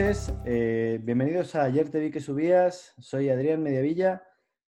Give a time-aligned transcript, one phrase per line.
[0.00, 4.22] noches, eh, bienvenidos a Ayer te vi que subías, soy Adrián Mediavilla.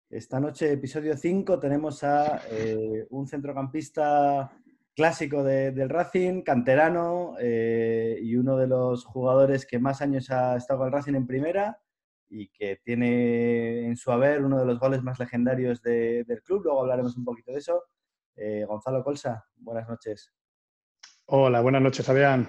[0.08, 4.50] Esta noche, episodio 5, tenemos a eh, un centrocampista
[4.96, 10.78] clásico del Racing, canterano eh, y uno de los jugadores que más años ha estado
[10.78, 11.78] con el Racing en primera
[12.30, 16.62] y que tiene en su haber uno de los goles más legendarios del club.
[16.64, 17.84] Luego hablaremos un poquito de eso.
[18.66, 20.32] Gonzalo Colsa, buenas noches.
[21.26, 22.48] Hola, buenas noches, Adrián.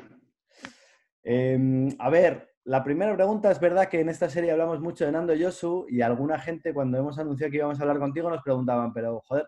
[1.24, 5.12] Em, a ver, la primera pregunta es verdad que en esta serie hablamos mucho de
[5.12, 8.94] Nando Yosu y alguna gente cuando hemos anunciado que íbamos a hablar contigo nos preguntaban,
[8.94, 9.48] pero joder,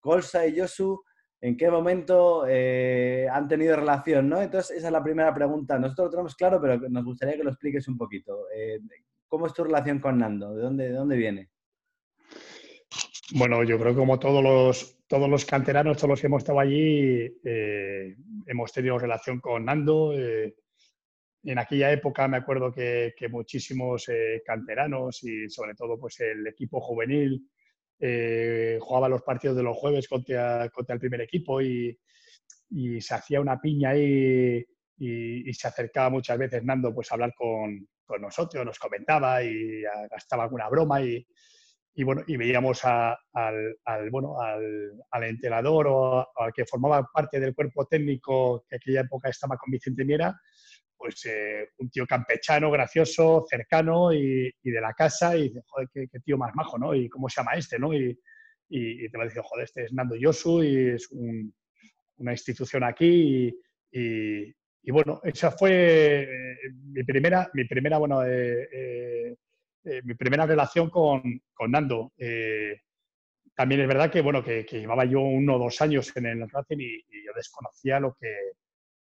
[0.00, 1.00] Colsa y Yosu,
[1.40, 4.28] ¿en qué momento eh, han tenido relación?
[4.28, 4.42] ¿no?
[4.42, 5.78] Entonces, esa es la primera pregunta.
[5.78, 8.48] Nosotros lo tenemos claro, pero nos gustaría que lo expliques un poquito.
[8.52, 8.80] Eh,
[9.28, 10.52] ¿Cómo es tu relación con Nando?
[10.52, 11.50] ¿De dónde, de dónde viene?
[13.36, 16.58] Bueno, yo creo que como todos los, todos los canteranos, todos los que hemos estado
[16.58, 20.12] allí, eh, hemos tenido relación con Nando
[21.52, 26.80] en aquella época me acuerdo que, muchísimos eh, canteranos y sobre todo pues el equipo
[26.80, 27.48] juvenil
[28.00, 31.96] eh, jugaba los partidos de los jueves contra, el primer equipo y,
[33.00, 34.64] se hacía una piña ahí
[34.98, 37.88] y, se acercaba muchas veces Nando pues a hablar con,
[38.20, 41.24] nosotros, nos comentaba y gastaba alguna broma y,
[42.02, 43.16] bueno, y veíamos al,
[44.10, 49.56] bueno, al, entrenador o al que formaba parte del cuerpo técnico que aquella época estaba
[49.56, 50.36] con Vicente Miera
[50.96, 56.20] pues eh, un tío campechano, gracioso, cercano y, de la casa y dice, joder, qué,
[56.24, 56.94] tío más majo, ¿no?
[56.94, 57.92] Y cómo se llama este, ¿no?
[57.94, 58.18] Y,
[58.68, 63.54] te va a decir, joder, este es Nando Yosu y es una institución aquí
[63.92, 66.56] y, bueno, esa fue eh,
[66.92, 69.36] mi primera, mi primera, bueno, eh,
[70.04, 71.22] mi primera relación con,
[71.54, 72.12] con Nando.
[73.54, 76.78] también es verdad que, bueno, que, llevaba yo uno o dos años en el Racing
[76.78, 78.34] y yo desconocía lo que,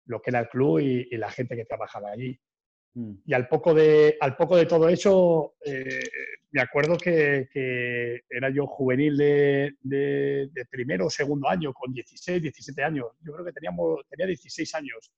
[0.05, 2.39] lo que era el club y, la gente que trabajaba allí.
[2.93, 3.13] Mm.
[3.25, 6.03] Y al poco de, al poco de todo eso, eh,
[6.51, 7.49] me acuerdo que,
[8.29, 13.07] era yo juvenil de, primero o segundo año, con 16, 17 años.
[13.21, 15.11] Yo creo que teníamos, tenía 16 años.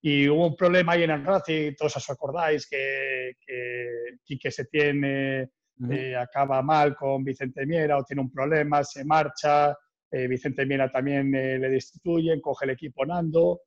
[0.00, 4.66] Y hubo un problema ahí en el Racing, todos os acordáis que, que Quique se
[4.66, 5.50] tiene,
[5.90, 9.76] eh, acaba mal con Vicente Miera o tiene un problema, se marcha,
[10.10, 13.62] eh, Vicente Miera también le destituyen, coge el equipo Nando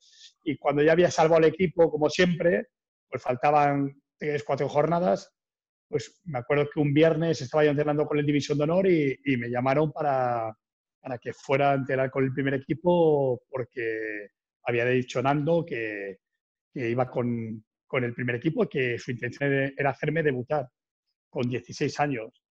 [0.48, 2.68] y cuando ya había salvado al equipo, como siempre,
[3.10, 5.36] pues faltaban tres, cuatro jornadas,
[5.90, 9.20] pues me acuerdo que un viernes estaba yo entrenando con el División de Honor y,
[9.38, 10.56] me llamaron para,
[11.02, 14.30] para, que fuera a entrenar con el primer equipo porque
[14.64, 16.20] había dicho Nando que,
[16.74, 20.66] iba con, con, el primer equipo y que su intención era hacerme debutar
[21.30, 22.42] con 16 años.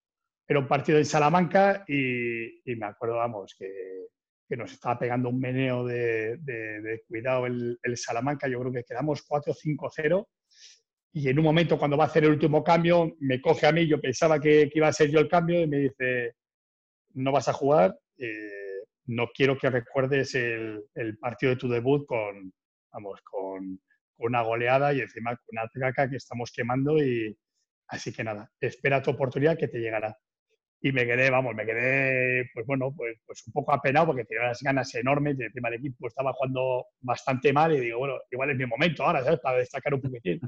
[0.46, 4.08] Era un partido en Salamanca y, y me acuerdo, vamos, que
[4.48, 8.48] que nos estaba pegando un meneo de, cuidado el, Salamanca.
[8.48, 10.26] Yo creo que quedamos 4-5-0.
[11.12, 13.86] Y en un momento, cuando va a hacer el último cambio, me coge a mí.
[13.86, 16.34] Yo pensaba que, iba a ser yo el cambio y me dice:
[17.14, 17.98] No vas a jugar.
[18.18, 20.84] Eh, no quiero que recuerdes el,
[21.20, 22.52] partido de tu debut con,
[22.92, 23.80] vamos, con,
[24.18, 26.98] una goleada y encima con una traca que estamos quemando.
[26.98, 27.36] Y
[27.88, 30.16] así que nada, espera tu oportunidad que te llegará
[30.80, 34.44] y me quedé, vamos, me quedé, pues bueno, pues, pues un poco apenado porque tenía
[34.44, 38.50] unas ganas enormes y encima el equipo estaba jugando bastante mal y digo, bueno, igual
[38.50, 39.40] es mi momento ahora, ¿sabes?
[39.40, 40.40] Para destacar un poquitín.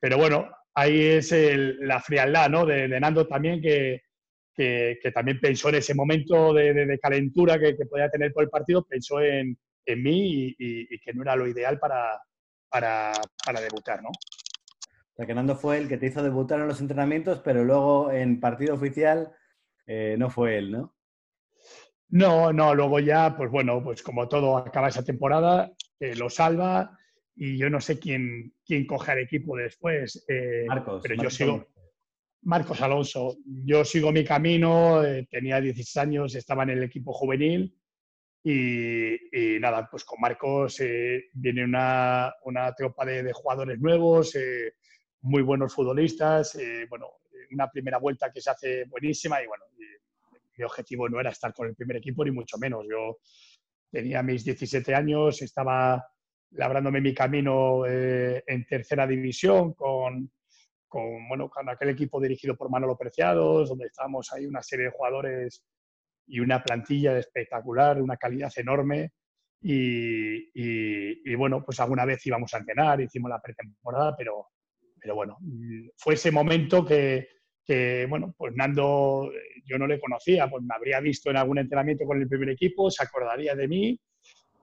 [0.00, 2.66] Pero bueno, ahí es la frialdad, ¿no?
[2.66, 4.02] De, Nando también que,
[4.54, 8.50] que, también pensó en ese momento de, de, calentura que, que, podía tener por el
[8.50, 9.56] partido, pensó en,
[9.86, 12.20] en mí y, y, que no era lo ideal para,
[12.68, 13.12] para,
[13.44, 14.10] para debutar, ¿no?
[14.10, 18.10] O sea, que Nando fue el que te hizo debutar en los entrenamientos, pero luego
[18.10, 19.32] en partido oficial
[19.92, 20.94] eh, no fue él, ¿no?
[22.10, 26.96] No, no, luego ya, pues bueno, pues como todo acaba esa temporada, eh, lo salva
[27.34, 30.24] y yo no sé quién, quién coge al equipo después.
[30.28, 31.02] Eh, Marcos.
[31.02, 31.66] Pero yo sigo.
[32.42, 33.36] Marcos Alonso.
[33.44, 37.76] Yo sigo mi camino, tenía 16 años, estaba en el equipo juvenil
[38.44, 39.16] y,
[39.58, 40.80] nada, pues con Marcos
[41.32, 44.38] viene una, una tropa de, de jugadores nuevos,
[45.22, 46.56] muy buenos futbolistas.
[46.88, 47.19] bueno,
[47.54, 49.64] una primera vuelta que se hace buenísima y bueno,
[50.60, 52.86] mi objetivo no era estar con el primer equipo ni mucho menos.
[52.88, 53.18] Yo
[53.90, 56.06] tenía mis 17 años, estaba
[56.52, 60.30] labrándome mi camino eh, en tercera división con,
[60.86, 64.92] con, bueno, con aquel equipo dirigido por Manolo Preciados, donde estábamos ahí una serie de
[64.92, 65.64] jugadores
[66.26, 69.12] y una plantilla espectacular, una calidad enorme.
[69.62, 74.48] Y, y, bueno, pues alguna vez íbamos a entrenar, hicimos la pretemporada, pero,
[74.98, 75.36] pero bueno,
[75.98, 77.28] fue ese momento que,
[77.70, 79.30] que, bueno, pues Nando
[79.64, 82.90] yo no le conocía, pues me habría visto en algún entrenamiento con el primer equipo,
[82.90, 84.00] se acordaría de mí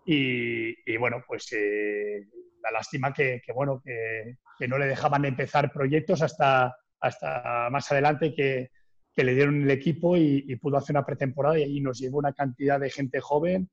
[0.06, 2.28] y, bueno, pues eh,
[2.62, 4.36] la lástima que, bueno, que,
[4.68, 8.72] no le dejaban empezar proyectos hasta, hasta más adelante que,
[9.16, 12.78] le dieron el equipo y, pudo hacer una pretemporada y ahí nos llevó una cantidad
[12.78, 13.70] de gente joven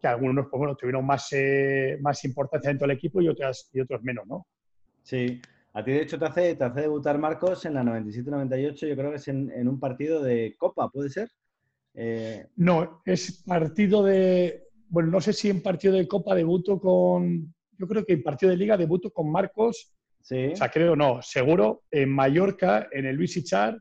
[0.00, 3.78] que algunos pues, bueno, tuvieron más, eh, más importancia dentro del equipo y, otras, y
[3.78, 4.48] otros menos, ¿no?
[5.04, 5.40] Sí,
[5.74, 9.10] a ti de hecho te hace, te hace debutar Marcos en la 97-98, yo creo
[9.10, 11.28] que es en, un partido de Copa, ¿puede ser?
[11.94, 17.52] Eh, no, es partido de, bueno, no sé si en partido de Copa debuto con,
[17.76, 20.46] yo creo que en partido de Liga debuto con Marcos, sí.
[20.52, 23.76] o sea, creo no, seguro, en Mallorca, en el Luis Ichar,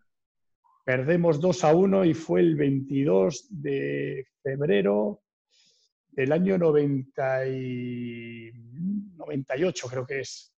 [0.83, 5.21] perdemos 2 a 1 y fue el 22 de febrero
[6.09, 8.51] del año 90 y
[9.15, 10.52] 98, creo que es.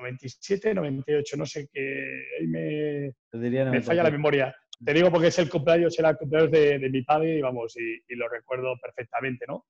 [0.00, 2.04] 97, 98, no sé qué.
[2.40, 4.54] Ahí me, me falla la memoria.
[4.84, 7.76] Te digo porque es el cumpleaños, era el cumpleaños de, de mi padre y vamos,
[7.76, 9.66] y, lo recuerdo perfectamente, ¿no?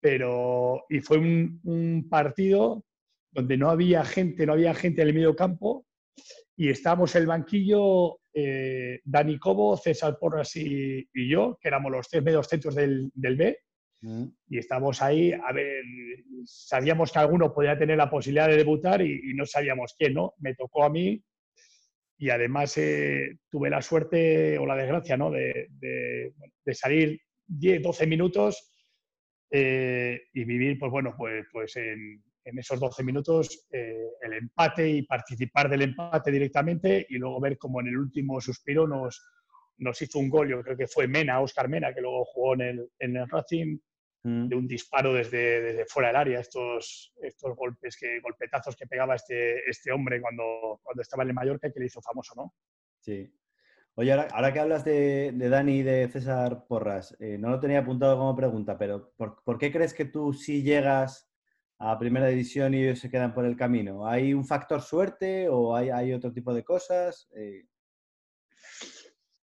[0.00, 2.84] Pero, y fue un, un, partido
[3.30, 5.86] donde no había gente, no había gente en el medio campo
[6.56, 11.92] y estábamos en el banquillo eh, Dani Cobo, César Porras y, y, yo, que éramos
[11.92, 13.58] los tres medios centros del, del B
[14.00, 15.82] y estamos ahí, a ver,
[16.44, 20.34] sabíamos que alguno podía tener la posibilidad de debutar y, no sabíamos quién, ¿no?
[20.38, 21.22] Me tocó a mí
[22.16, 25.30] y además eh, tuve la suerte o la desgracia, ¿no?
[25.30, 25.68] De,
[26.72, 28.72] salir 10, 12 minutos
[29.50, 35.02] eh, y vivir, pues bueno, pues, pues en, esos 12 minutos eh, el empate y
[35.02, 39.22] participar del empate directamente y luego ver cómo en el último suspiro nos,
[39.78, 42.60] nos hizo un gol, yo creo que fue Mena, Oscar Mena, que luego jugó en
[42.60, 43.80] el, en el Racing, mm.
[44.48, 49.14] De un disparo desde, desde, fuera del área, estos, estos golpes, que, golpetazos que pegaba
[49.14, 52.54] este, este hombre cuando, cuando estaba en el Mallorca que le hizo famoso, ¿no?
[53.00, 53.32] Sí.
[53.94, 57.80] Oye, ahora, que hablas de, de, Dani y de César Porras, eh, no lo tenía
[57.80, 61.28] apuntado como pregunta, pero ¿por, ¿por, qué crees que tú sí llegas
[61.78, 64.06] a primera división y ellos se quedan por el camino?
[64.06, 67.28] ¿Hay un factor suerte o hay, hay otro tipo de cosas?
[67.34, 67.64] Eh...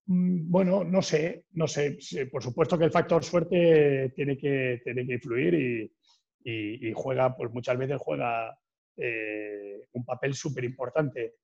[0.08, 1.98] Mm, bueno, no sé, no sé.
[2.32, 5.92] Por supuesto que el factor suerte tiene que, tiene que influir
[6.44, 8.56] y, juega, pues muchas veces juega
[8.98, 11.36] eh, un papel súper importante.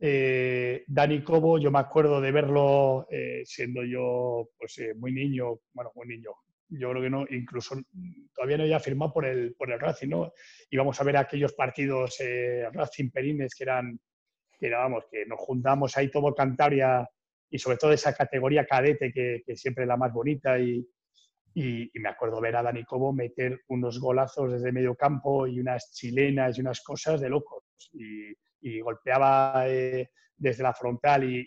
[0.00, 5.90] Eh, Dani Cobo, yo me acuerdo de verlo eh, siendo yo pues, muy niño, bueno,
[5.96, 6.30] muy niño,
[6.68, 7.74] yo creo que no, incluso
[8.32, 10.32] todavía no había firmado por el, por el Racing, ¿no?
[10.70, 12.18] Íbamos a ver aquellos partidos
[12.72, 13.98] Racing Perines que eran,
[14.60, 17.08] que vamos, que nos juntamos ahí todo Cantabria
[17.50, 20.86] y sobre todo esa categoría cadete que, que siempre es la más bonita y,
[21.54, 25.92] y, me acuerdo ver a Dani Cobo meter unos golazos desde medio campo y unas
[25.92, 27.64] chilenas y unas cosas de locos.
[27.92, 31.46] Y, y golpeaba eh, desde la frontal y,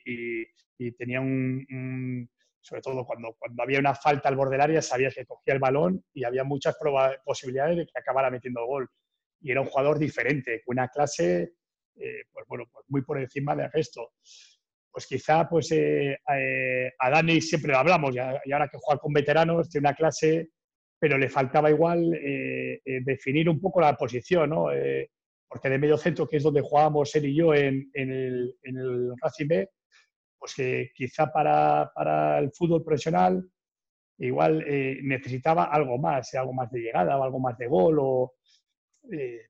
[0.97, 2.27] tenía un,
[2.59, 5.59] sobre todo cuando, cuando había una falta al borde del área sabías que cogía el
[5.59, 6.75] balón y había muchas
[7.23, 8.89] posibilidades de que acabara metiendo gol.
[9.41, 11.53] Y era un jugador diferente, con una clase
[11.95, 14.13] eh, pues bueno, pues muy por encima del resto
[14.91, 19.13] pues quizá pues, eh, eh, a Dani siempre lo hablamos, y, ahora que juega con
[19.13, 20.49] veteranos, tiene una clase,
[20.99, 24.67] pero le faltaba igual eh, definir un poco la posición, ¿no?
[25.47, 29.47] porque de medio centro, que es donde jugábamos él y yo en, el, en Racing
[29.47, 29.69] B,
[30.39, 30.55] pues
[30.93, 33.43] quizá para, para el fútbol profesional
[34.17, 34.63] igual
[35.03, 38.35] necesitaba algo más, algo más de llegada o algo más de gol, o,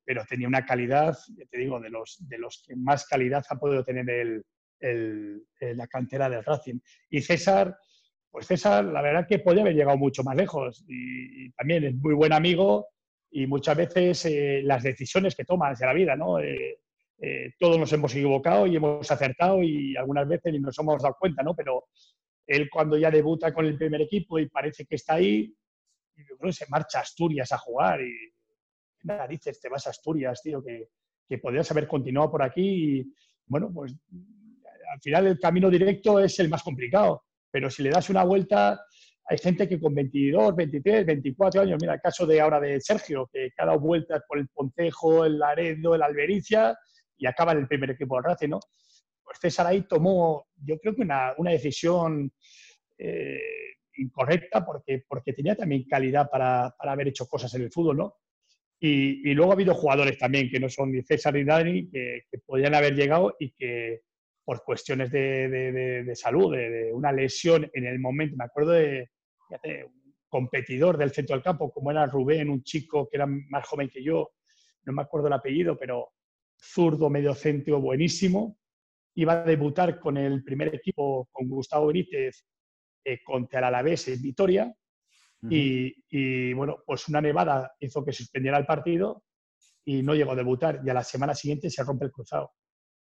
[0.03, 1.15] pero tenía una calidad,
[1.49, 4.43] te digo, de los, de los que más calidad ha podido tener el,
[4.81, 6.79] el, la cantera del Racing.
[7.09, 7.77] Y César,
[8.29, 12.13] pues César, la verdad que podía haber llegado mucho más lejos y, también es muy
[12.13, 12.87] buen amigo
[13.29, 16.39] y muchas veces eh, las decisiones que tomas de la vida, ¿no?
[16.39, 16.79] Eh,
[17.19, 21.15] eh, todos nos hemos equivocado y hemos acertado y algunas veces ni nos hemos dado
[21.19, 21.55] cuenta, ¿no?
[21.55, 21.85] Pero
[22.47, 25.53] él cuando ya debuta con el primer equipo y parece que está ahí,
[26.15, 28.13] yo creo que se marcha a Asturias a jugar y
[29.03, 30.89] narices te vas a Asturias, tío, que,
[31.27, 33.13] que podrías haber continuado por aquí y
[33.45, 33.95] bueno, pues
[34.91, 38.85] al final el camino directo es el más complicado, pero si le das una vuelta,
[39.25, 43.29] hay gente que con 22, 23, 24 años, mira el caso de ahora de Sergio,
[43.31, 46.77] que ha dado vueltas por el Pontejo, el Laredo, el Albericia
[47.17, 48.59] y acaba en el primer equipo del Racing, ¿no?
[49.23, 52.31] Pues César ahí tomó, yo creo que una, decisión
[52.97, 53.39] eh,
[53.95, 58.15] incorrecta porque, porque tenía también calidad para, haber hecho cosas en el fútbol, ¿no?
[58.83, 62.39] Y, luego ha habido jugadores también que no son ni César ni Dani, que, que
[62.39, 64.01] podían haber llegado y que,
[64.43, 68.35] por cuestiones de, salud, de, una lesión en el momento.
[68.37, 69.09] Me acuerdo de
[69.85, 73.89] un competidor del centro del campo, como era Rubén, un chico que era más joven
[73.89, 74.31] que yo,
[74.83, 76.09] no me acuerdo el apellido, pero
[76.59, 78.57] zurdo, medio centro, buenísimo.
[79.15, 82.45] Iba a debutar con el primer equipo, con Gustavo Benítez,
[83.03, 84.73] eh, contra el Alavés en Vitoria.
[85.49, 89.23] y, y, bueno, pues una nevada hizo que suspendiera el partido
[89.83, 92.51] y no llegó a debutar y a la semana siguiente se rompe el cruzado.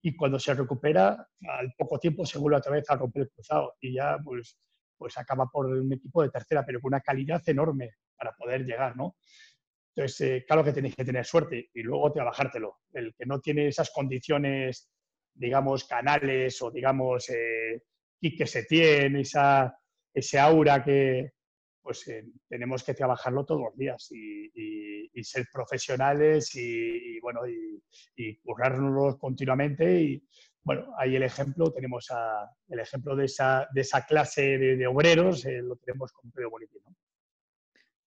[0.03, 3.75] Y cuando se recupera, al poco tiempo se vuelve otra vez a romper el cruzado
[3.81, 4.59] y ya pues,
[4.97, 8.97] pues acaba por un equipo de tercera, pero con una calidad enorme para poder llegar,
[8.97, 9.17] ¿no?
[9.95, 12.79] Entonces, eh, claro que tenéis que tener suerte y luego trabajártelo.
[12.93, 14.89] El que no tiene esas condiciones,
[15.35, 17.83] digamos, canales o, digamos, eh,
[18.21, 19.77] que se tiene, esa,
[20.15, 21.33] ese aura que,
[21.89, 27.83] pues eh, tenemos que trabajarlo todos los días y, ser profesionales y, bueno, y,
[28.15, 30.03] y currárnoslo continuamente.
[30.03, 30.29] Y
[30.63, 32.07] bueno, ahí el ejemplo, tenemos
[32.69, 36.79] el ejemplo de esa, de esa clase de, obreros, lo tenemos con Pedro Boniti.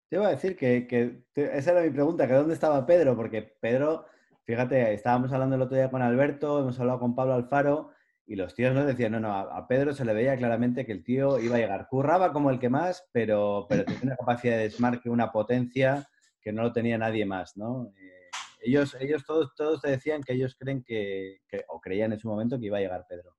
[0.10, 4.08] Te iba a decir que, esa era mi pregunta, que dónde estaba Pedro, porque Pedro,
[4.44, 7.92] fíjate, estábamos hablando el otro día con Alberto, hemos hablado con Pablo Alfaro,
[8.28, 11.04] y los tíos nos decían, no, no, a, Pedro se le veía claramente que el
[11.04, 11.88] tío iba a llegar.
[11.90, 16.08] Curraba como el que más, pero, pero tenía una capacidad de desmarque, una potencia
[16.42, 17.94] que no lo tenía nadie más, ¿no?
[17.98, 18.30] Eh,
[18.60, 22.60] ellos, ellos todos, todos te decían que ellos creen que, o creían en su momento
[22.60, 23.34] que iba a llegar Pedro.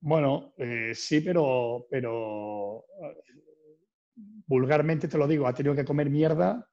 [0.00, 2.86] Bueno, eh, sí, pero, pero
[4.46, 6.66] vulgarmente te lo digo, ha tenido que comer mierda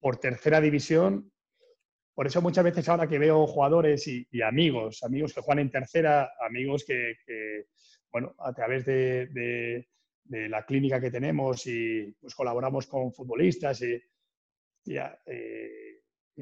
[0.00, 1.30] por tercera división.
[2.18, 6.32] Por eso muchas veces ahora que veo jugadores y, amigos, amigos que juegan en tercera,
[6.44, 7.14] amigos que,
[8.10, 9.86] bueno, a través de,
[10.24, 14.02] la clínica que tenemos y pues colaboramos con futbolistas y
[14.82, 16.00] ya, eh,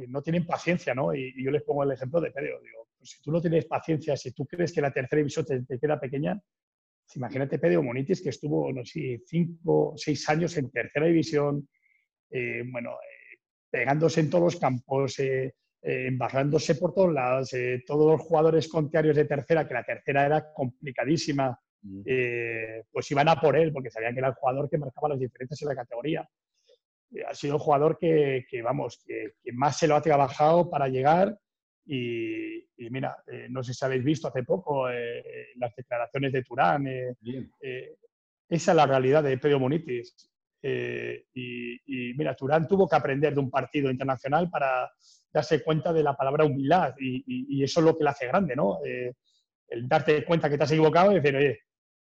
[0.08, 1.14] no tienen paciencia, ¿no?
[1.14, 2.58] Y, yo les pongo el ejemplo de Pedro.
[2.96, 6.00] Pues si tú no tienes paciencia, si tú crees que la tercera división te queda
[6.00, 6.40] pequeña,
[7.16, 11.68] Imagínate Pedro Monitis, que estuvo, no sé, cinco, seis años en tercera división,
[12.30, 13.40] eh, bueno, eh,
[13.70, 15.20] pegándose en todos los campos,
[15.86, 17.50] eh, embarrándose por todos lados,
[17.86, 22.02] todos los jugadores contrarios de tercera, que la tercera era complicadísima, mm.
[22.90, 25.62] pues iban a por él, porque sabían que era el jugador que marcaba las diferencias
[25.62, 26.28] en la categoría.
[27.28, 31.38] ha sido un jugador que, vamos, que, más se lo ha trabajado para llegar
[31.86, 36.86] y, mira, eh, no sé si habéis visto hace poco eh, las declaraciones de Turán.
[36.88, 37.14] Eh,
[38.48, 40.30] esa es la realidad de Pedro Munitis.
[40.62, 44.90] Y, mira, Turán tuvo que aprender de un partido internacional para
[45.36, 48.78] darse cuenta de la palabra humildad y, eso es lo que le hace grande, ¿no?
[48.82, 51.60] el darte cuenta que te has equivocado y decir, oye,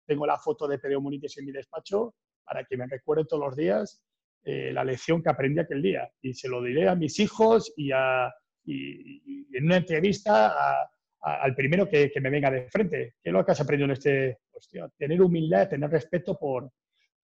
[0.05, 3.55] tengo la foto de Pedro Munitis en mi despacho para que me recuerde todos los
[3.55, 4.01] días
[4.43, 6.09] la lección que aprendí aquel día.
[6.21, 8.31] Y se lo diré a mis hijos y a,
[8.63, 10.87] y, en una entrevista
[11.21, 13.15] al primero que, me venga de frente.
[13.21, 14.39] ¿Qué es lo que has aprendido en este?
[14.51, 16.71] Pues, tener humildad, tener respeto por,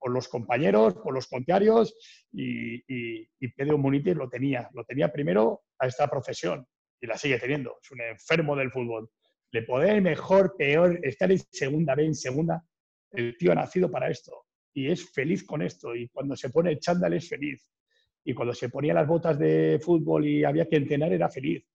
[0.04, 1.96] los compañeros, por los contrarios
[2.32, 3.26] y,
[3.56, 4.70] Pedro Munitis lo tenía.
[4.74, 6.66] Lo tenía primero a esta profesión
[7.00, 7.78] y la sigue teniendo.
[7.82, 9.10] Es un enfermo del fútbol.
[9.52, 12.64] Le puede mejor, peor, estar en segunda vez, en segunda.
[13.12, 15.96] El tío ha nacido para esto y es feliz con esto.
[15.96, 17.68] Y cuando se pone el chándal es feliz
[18.24, 21.66] y cuando se ponía las botas de fútbol y había que entrenar era feliz.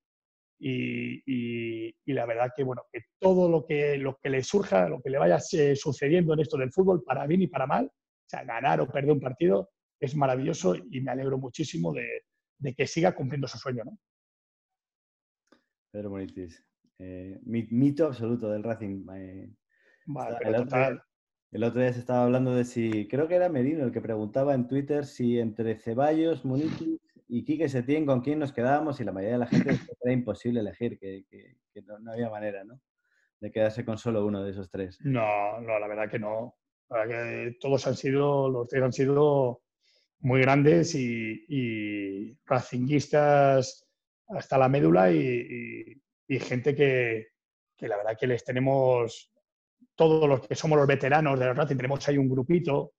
[0.62, 5.08] Y, la verdad que, bueno, que todo lo que, lo que le surja, lo que
[5.08, 7.90] le vaya eh, sucediendo en esto del fútbol, para bien y para mal,
[8.30, 12.24] sea, ganar o perder un partido, es maravilloso y me alegro muchísimo de,
[12.74, 13.84] que siga cumpliendo su sueño.
[13.84, 13.98] ¿no?
[15.90, 16.64] Pedro Monitis,
[16.98, 19.06] eh, mito absoluto del Racing.
[19.14, 19.50] Eh,
[20.56, 21.02] total.
[21.52, 24.54] El otro día se estaba hablando de si, creo que era Merino el que preguntaba
[24.54, 29.12] en Twitter si entre Ceballos, Munitis y Quique Setién con quién nos quedábamos y la
[29.12, 29.70] mayoría de la gente
[30.00, 31.24] era imposible elegir, que,
[31.84, 32.80] no, había manera, ¿no?
[33.40, 34.98] De quedarse con solo uno de esos tres.
[35.00, 36.54] No, no, la verdad que no.
[36.90, 39.62] Que todos han sido, los tres han sido
[40.20, 43.86] muy grandes y, y racinguistas
[44.28, 46.00] hasta la médula y,
[46.40, 47.28] gente que,
[47.76, 49.32] que la verdad que les tenemos
[49.96, 52.94] todos los que somos los veteranos de Racing tenemos ahí un grupito.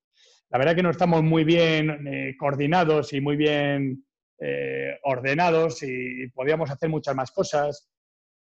[0.49, 4.05] La verdad que no estamos muy bien eh, coordinados y muy bien
[4.37, 7.89] eh, ordenados y podríamos hacer muchas más cosas.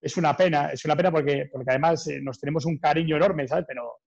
[0.01, 3.47] Es una pena, es una pena porque, porque además eh, nos tenemos un cariño enorme,
[3.47, 3.65] ¿sabes?
[3.67, 3.99] Pero,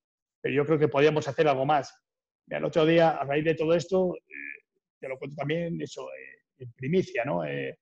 [0.47, 1.93] pero yo creo que podríamos hacer algo más.
[2.47, 4.15] el otro día, a raíz de todo esto,
[5.01, 6.07] te lo cuento también, eso,
[6.57, 7.43] en primicia, ¿no?
[7.45, 7.77] le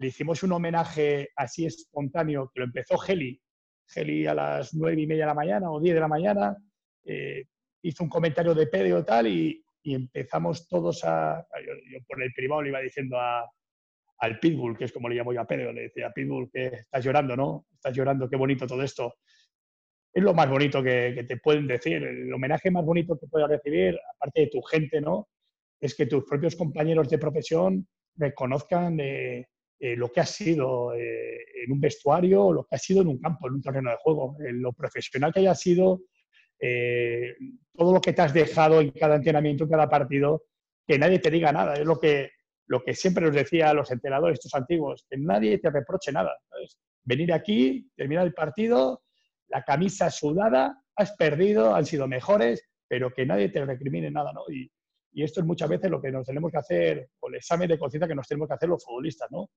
[0.00, 3.40] hicimos un homenaje así espontáneo que lo empezó Geli,
[3.86, 6.56] Geli a las nueve y media de la mañana o diez de la mañana,
[7.04, 7.44] eh,
[7.82, 11.46] hizo un comentario de pedio tal y, y empezamos todos a...
[11.64, 13.16] Yo, por el privado le iba diciendo
[14.18, 17.04] al Pitbull, que es como le llamo yo a Pedro, le decía, Pitbull, que estás
[17.04, 17.66] llorando, ¿no?
[17.72, 19.14] Estás llorando, qué bonito todo esto.
[20.18, 23.96] Es lo más bonito que, te pueden decir, el homenaje más bonito que puedes recibir,
[24.16, 25.28] aparte de tu gente, ¿no?
[25.80, 29.46] Es que tus propios compañeros de profesión reconozcan eh,
[29.78, 33.20] eh, lo que ha sido eh, en un vestuario lo que ha sido en un
[33.20, 36.00] campo, en un terreno de juego, lo profesional que haya sido,
[36.58, 37.36] eh,
[37.72, 40.46] todo lo que te has dejado en cada entrenamiento, en cada partido,
[40.84, 41.74] que nadie te diga nada.
[41.74, 42.30] Es lo que,
[42.66, 46.36] lo que siempre nos decía a los entrenadores, estos antiguos, que nadie te reproche nada.
[47.04, 49.04] Venir aquí, terminar el partido,
[49.48, 54.42] la camisa sudada, has perdido, han sido mejores, pero que nadie te recrimine nada, ¿no?
[54.50, 54.70] Y,
[55.12, 57.78] y esto es muchas veces lo que nos tenemos que hacer, o el examen de
[57.78, 59.50] conciencia que nos tenemos que hacer los futbolistas, ¿no?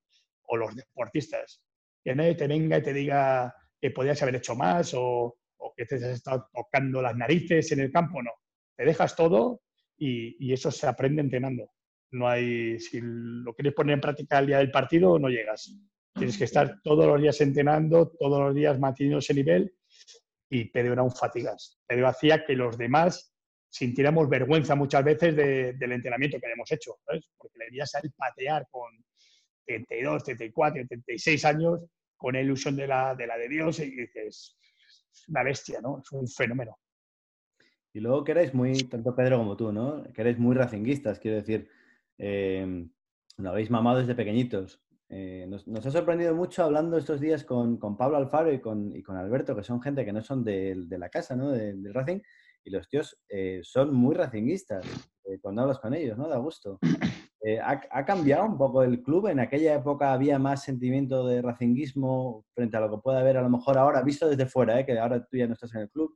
[0.43, 1.62] O los deportistas.
[2.03, 5.86] Que nadie te venga y te diga que podías haber hecho más o, o que
[5.86, 8.31] te has estado tocando las narices en el campo, no.
[8.75, 9.62] Te dejas todo
[9.98, 11.71] y, y, eso se aprende entrenando.
[12.12, 15.77] No hay, si lo quieres poner en práctica el día del partido, no llegas.
[16.13, 19.74] Tienes que estar todos los días entrenando, todos los días manteniendo ese nivel
[20.51, 21.79] y Pedro era un fatigas.
[21.88, 23.34] Pedro hacía que los demás
[23.70, 26.98] sintiéramos vergüenza muchas veces del entrenamiento que habíamos hecho,
[27.38, 28.91] porque le veías a él patear con
[29.65, 31.79] 32, 34, 36 años
[32.17, 34.58] con la ilusión de la de, la de Dios y dices,
[35.10, 36.00] es una bestia, ¿no?
[36.00, 36.77] Es un fenómeno.
[37.93, 40.03] Y luego que eres muy, tanto Pedro como tú, ¿no?
[40.12, 41.70] Que eres muy racinguistas, quiero decir,
[42.17, 42.86] eh,
[43.38, 44.84] lo habéis mamado desde pequeñitos.
[45.13, 48.96] Eh, nos, nos, ha sorprendido mucho hablando estos días con, con Pablo Alfaro y con,
[48.96, 51.51] y con, Alberto, que son gente que no son de, de la casa, ¿no?
[51.51, 52.22] Del de Racing,
[52.63, 54.86] y los tíos eh, son muy racinguistas
[55.25, 56.27] eh, cuando hablas con ellos, ¿no?
[56.27, 56.80] Da gusto.
[57.63, 59.25] Ha, ha, cambiado un poco el club?
[59.25, 63.41] ¿En aquella época había más sentimiento de racinguismo frente a lo que puede haber a
[63.41, 64.86] lo mejor ahora, visto desde fuera, ¿eh?
[64.86, 66.15] que ahora tú ya no estás en el club?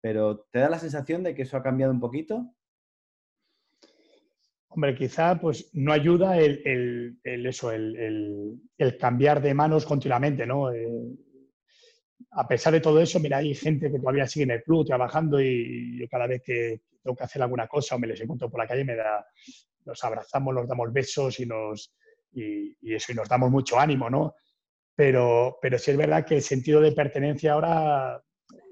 [0.00, 2.54] Pero ¿te da la sensación de que eso ha cambiado un poquito?
[4.72, 10.46] Hombre, quizá pues no ayuda el, el, el eso, el, el, cambiar de manos continuamente,
[10.46, 10.72] ¿no?
[10.72, 10.88] Eh,
[12.30, 15.40] a pesar de todo eso, mira, hay gente que todavía sigue en el club trabajando
[15.40, 18.60] y yo cada vez que tengo que hacer alguna cosa o me les encuentro por
[18.60, 19.26] la calle, me da,
[19.84, 21.92] nos abrazamos, nos damos besos y, nos,
[22.30, 24.36] y, eso, y nos damos mucho ánimo, ¿no?
[24.94, 28.22] Pero, pero sí es verdad que el sentido de pertenencia ahora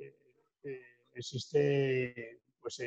[0.00, 0.14] eh,
[0.62, 0.80] eh,
[1.16, 2.80] existe pues,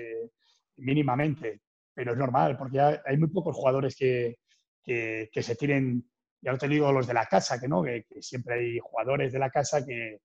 [0.78, 1.60] mínimamente,
[1.94, 4.38] pero es normal, porque hay muy pocos jugadores que,
[4.84, 6.10] que, se tiren,
[6.42, 9.40] ya no te digo los de la casa, que no, que, siempre hay jugadores de
[9.40, 10.20] la casa que,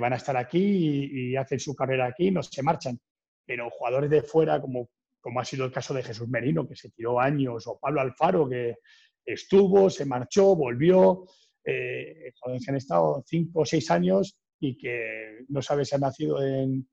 [0.00, 2.98] van a estar aquí y, y, hacen su carrera aquí, no se marchan.
[3.44, 4.88] Pero jugadores de fuera, como,
[5.20, 8.48] como ha sido el caso de Jesús Merino, que se tiró años, o Pablo Alfaro,
[8.48, 8.76] que
[9.24, 11.24] estuvo, se marchó, volvió,
[11.64, 16.42] eh, que han estado cinco o seis años y que no sabe si han nacido
[16.42, 16.88] en,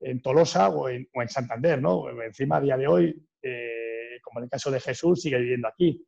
[0.00, 2.08] en Tolosa o en, o en, Santander, ¿no?
[2.22, 6.04] Encima, a día de hoy, eh, como en el caso de Jesús, sigue viviendo aquí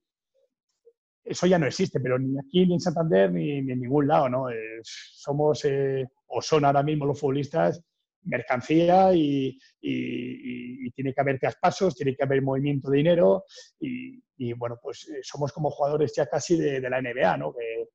[1.26, 4.28] eso ya no existe, pero ni aquí, ni en Santander, ni, ni en ningún lado,
[4.28, 4.48] ¿no?
[4.48, 7.82] Eh, somos, eh, o son ahora mismo los futbolistas,
[8.22, 13.44] mercancía y, y, y, tiene que haber traspasos, tiene que haber movimiento de dinero
[13.78, 17.52] y, y bueno, pues eh, somos como jugadores ya casi de, de la NBA, ¿no?
[17.52, 17.88] Que,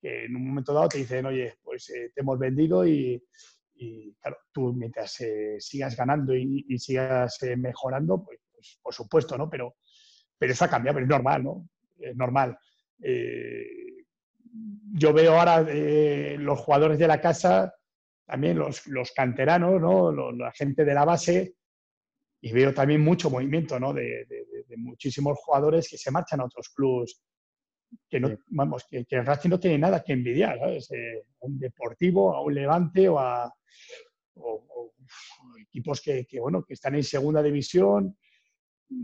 [0.00, 3.22] que, en un momento dado te dicen, oye, pues eh, te hemos vendido y,
[4.20, 8.40] claro, tú mientras eh, sigas ganando y, sigas mejorando, pues,
[8.74, 9.48] pues, por supuesto, ¿no?
[9.48, 9.76] Pero,
[10.38, 11.68] pero eso ha cambiado, pero es normal, ¿no?
[11.98, 12.58] Es normal.
[13.02, 14.04] Eh,
[14.92, 17.74] yo veo ahora eh, los jugadores de la casa,
[18.24, 20.10] también los, los canteranos, ¿no?
[20.10, 21.54] Los, la gente de la base,
[22.40, 23.92] y veo también mucho movimiento ¿no?
[23.92, 27.20] de, de, de, muchísimos jugadores que se marchan a otros clubes.
[28.08, 30.90] Que, no, vamos, que, que el Racing no tiene nada que envidiar, ¿sabes?
[30.90, 33.52] Eh, a un Deportivo, a un Levante o a
[34.34, 34.92] o, o,
[35.60, 38.16] equipos que, que, bueno, que están en segunda división,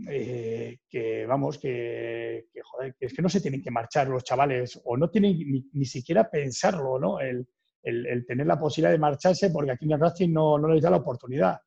[0.09, 4.95] eh, que vamos, que, joder, es que no se tienen que marchar los chavales o
[4.95, 7.19] no tienen ni, ni siquiera pensarlo, ¿no?
[7.19, 7.45] El,
[7.83, 10.89] el, tener la posibilidad de marcharse porque aquí en el Racing no, no les da
[10.89, 11.59] la oportunidad.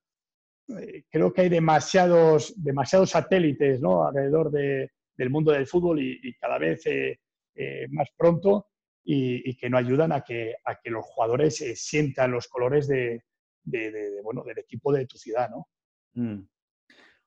[0.69, 4.07] Eh, creo que hay demasiados, demasiados satélites ¿no?
[4.07, 7.19] alrededor de, del mundo del fútbol y, cada vez eh,
[7.91, 8.69] más pronto
[9.05, 13.23] y, y, que no ayudan a que, a que los jugadores sientan los colores de,
[13.63, 15.51] de, de, bueno, del equipo de tu ciudad.
[15.51, 15.69] ¿no?
[16.15, 16.49] Mm.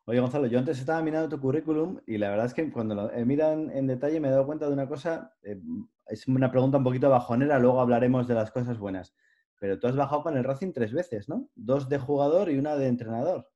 [0.10, 3.12] Oye, Gonzalo, yo antes estaba mirando tu currículum y la verdad es que cuando lo
[3.28, 5.62] miran en detalle me he dado cuenta de una cosa, eh,
[6.08, 9.13] es una pregunta un poquito bajonera, luego hablaremos de las cosas buenas,
[9.60, 11.52] pero tú has bajado con el Racing tres veces, ¿no?
[11.54, 13.52] Dos de jugador y una de entrenador.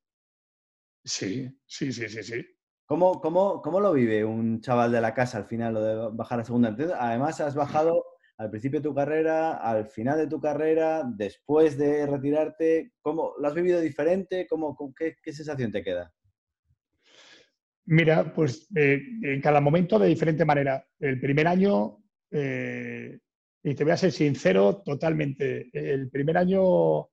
[1.03, 2.45] Sí, sí, sí, sí, sí.
[2.85, 6.39] ¿Cómo, cómo, cómo lo vive un chaval de la casa al final, lo de bajar
[6.39, 6.77] a segunda?
[6.99, 8.05] Además, has bajado
[8.37, 12.93] al principio de tu carrera, al final de tu carrera, después de retirarte.
[13.01, 14.45] ¿Cómo, ¿Lo has vivido diferente?
[14.47, 16.12] ¿Cómo, qué, ¿Qué sensación te queda?
[17.85, 20.85] Mira, pues eh, en cada momento de diferente manera.
[20.99, 21.97] El primer año,
[22.31, 23.19] eh,
[23.61, 27.09] y te voy a ser sincero totalmente, el primer año,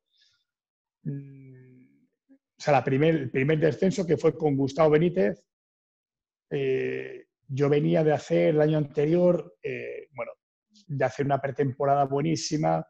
[1.02, 1.80] mmm,
[2.28, 5.42] o sea, la el primer descenso que fue con Gustavo Benítez,
[6.50, 9.56] eh, yo venía de hacer el año anterior,
[10.12, 10.32] bueno,
[10.86, 12.86] de hacer una pretemporada buenísima,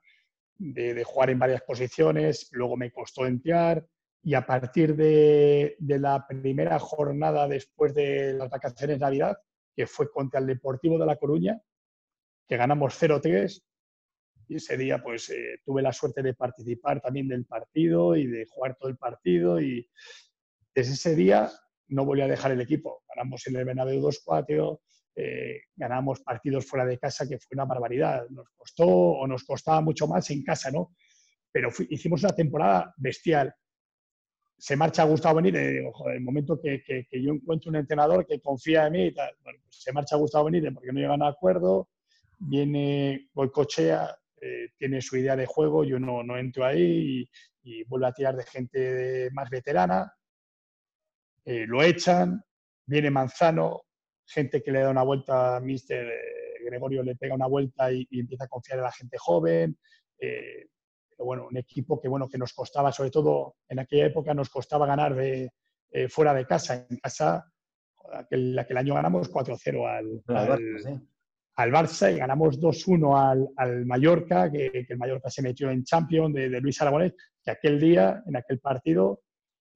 [0.59, 3.87] de, de, jugar en varias posiciones, luego me costó entrar,
[4.23, 9.39] y a partir de, de, la primera jornada después de las vacaciones de Navidad,
[9.75, 11.61] que fue contra el Deportivo de La Coruña,
[12.47, 13.63] que ganamos 0-3.
[14.49, 18.45] Y ese día, pues, eh, tuve la suerte de participar también del partido y de
[18.47, 19.61] jugar todo el partido.
[19.61, 19.89] Y
[20.75, 21.51] desde ese día
[21.89, 23.05] no volví a dejar el equipo.
[23.09, 24.81] Ganamos en el Bernabéu 2-4,
[25.15, 28.29] eh, ganamos partidos fuera de casa, que fue una barbaridad.
[28.31, 30.93] Nos costó o nos costaba mucho más en casa, ¿no?
[31.53, 33.55] Pero hicimos una temporada bestial
[34.61, 38.87] se marcha Gustavo Benítez, digo, joder, el momento que, yo encuentro un entrenador que confía
[38.87, 41.89] en mí y tal, bueno, pues se marcha Gustavo Benítez porque no llegan a acuerdo,
[42.39, 47.25] viene Boicochea, eh, tiene su idea de juego, yo no, no entro ahí
[47.63, 50.13] y, vuelve a tirar de gente más veterana,
[51.45, 52.43] eh, lo echan,
[52.85, 53.83] viene Manzano,
[54.27, 58.07] gente que le da una vuelta a Mister eh, Gregorio, le pega una vuelta y,
[58.11, 59.79] empieza a confiar en la gente joven
[61.25, 64.87] bueno, un equipo que, bueno, que nos costaba, sobre todo en aquella época, nos costaba
[64.87, 65.51] ganar de,
[65.91, 66.87] eh, fuera de casa.
[66.89, 67.51] En casa,
[68.13, 70.23] aquel, aquel año ganamos 4-0 al,
[71.57, 76.35] al, Barça y ganamos 2-1 al, al, Mallorca, que, el Mallorca se metió en Champions
[76.35, 79.23] de, Luis Aragonés, que aquel día, en aquel partido,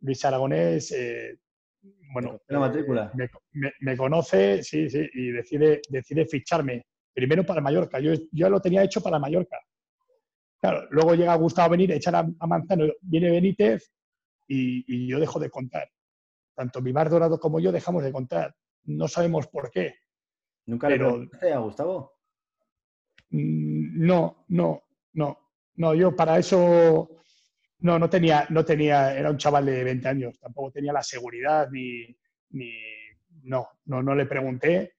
[0.00, 1.38] Luis Aragonés, eh,
[2.12, 3.12] bueno, matrícula.
[3.14, 6.86] Me, me, conoce, sí, sí, y decide, decide ficharme.
[7.12, 8.00] Primero para Mallorca.
[8.00, 9.58] Yo, yo lo tenía hecho para Mallorca
[10.64, 13.92] Claro, luego llega Gustavo Benítez, echar a, Manzano, viene Benítez
[14.48, 15.90] y, yo dejo de contar.
[16.54, 18.56] Tanto mi Mar Dorado como yo dejamos de contar.
[18.84, 19.96] No sabemos por qué.
[20.64, 22.12] ¿Nunca le preguntaste a Gustavo?
[23.28, 25.38] Mm, no, no, no.
[25.74, 27.10] No, yo para eso
[27.80, 31.68] no, no tenía, no tenía, era un chaval de 20 años, tampoco tenía la seguridad
[31.70, 32.06] ni,
[32.52, 32.72] ni
[33.42, 34.94] no, no, no le pregunté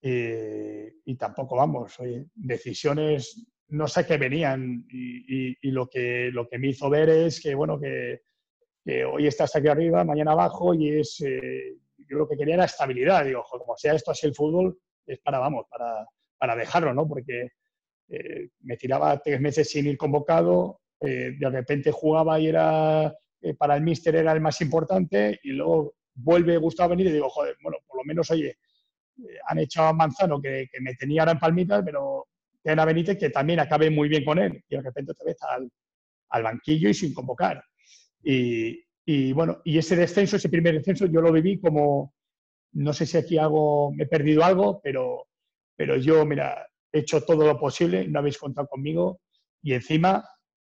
[0.00, 6.58] eh, y tampoco, vamos, oye, decisiones no sé qué venían y, lo, que, lo que
[6.58, 8.20] me hizo ver es que, bueno, que,
[9.10, 13.24] hoy estás aquí arriba, mañana abajo y es, eh, yo lo que quería era estabilidad.
[13.24, 16.06] Digo, como sea esto así el fútbol, es para, vamos, para,
[16.38, 17.08] para dejarlo, ¿no?
[17.08, 17.48] Porque
[18.08, 23.14] eh, me tiraba tres meses sin ir convocado, eh, de repente jugaba y era,
[23.58, 27.56] para el míster era el más importante y luego vuelve Gustavo venir y digo, joder,
[27.62, 28.58] bueno, por lo menos, oye,
[29.46, 32.26] han echado a Manzano que, que me tenía ahora en palmitas, pero
[32.64, 35.70] a Benítez, que también acabe muy bien con él, y de repente otra vez al,
[36.30, 37.62] al banquillo y sin convocar.
[38.22, 42.14] Y, y, bueno, y ese descenso, ese primer descenso, yo lo viví como,
[42.72, 45.26] no sé si aquí hago, me he perdido algo, pero,
[45.76, 49.20] pero yo, mira, he hecho todo lo posible, no habéis contado conmigo,
[49.62, 50.24] y encima,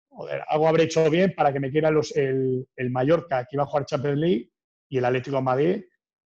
[0.09, 3.63] joder, algo habré hecho bien para que me quiera los, el, el, Mallorca, que iba
[3.63, 4.49] a jugar Champions League,
[4.89, 5.83] y el Atlético de Madrid,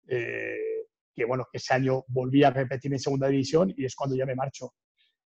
[0.07, 0.55] eh,
[1.15, 4.25] que bueno, que ese año volví a repetir en segunda división y es cuando ya
[4.25, 4.73] me marcho.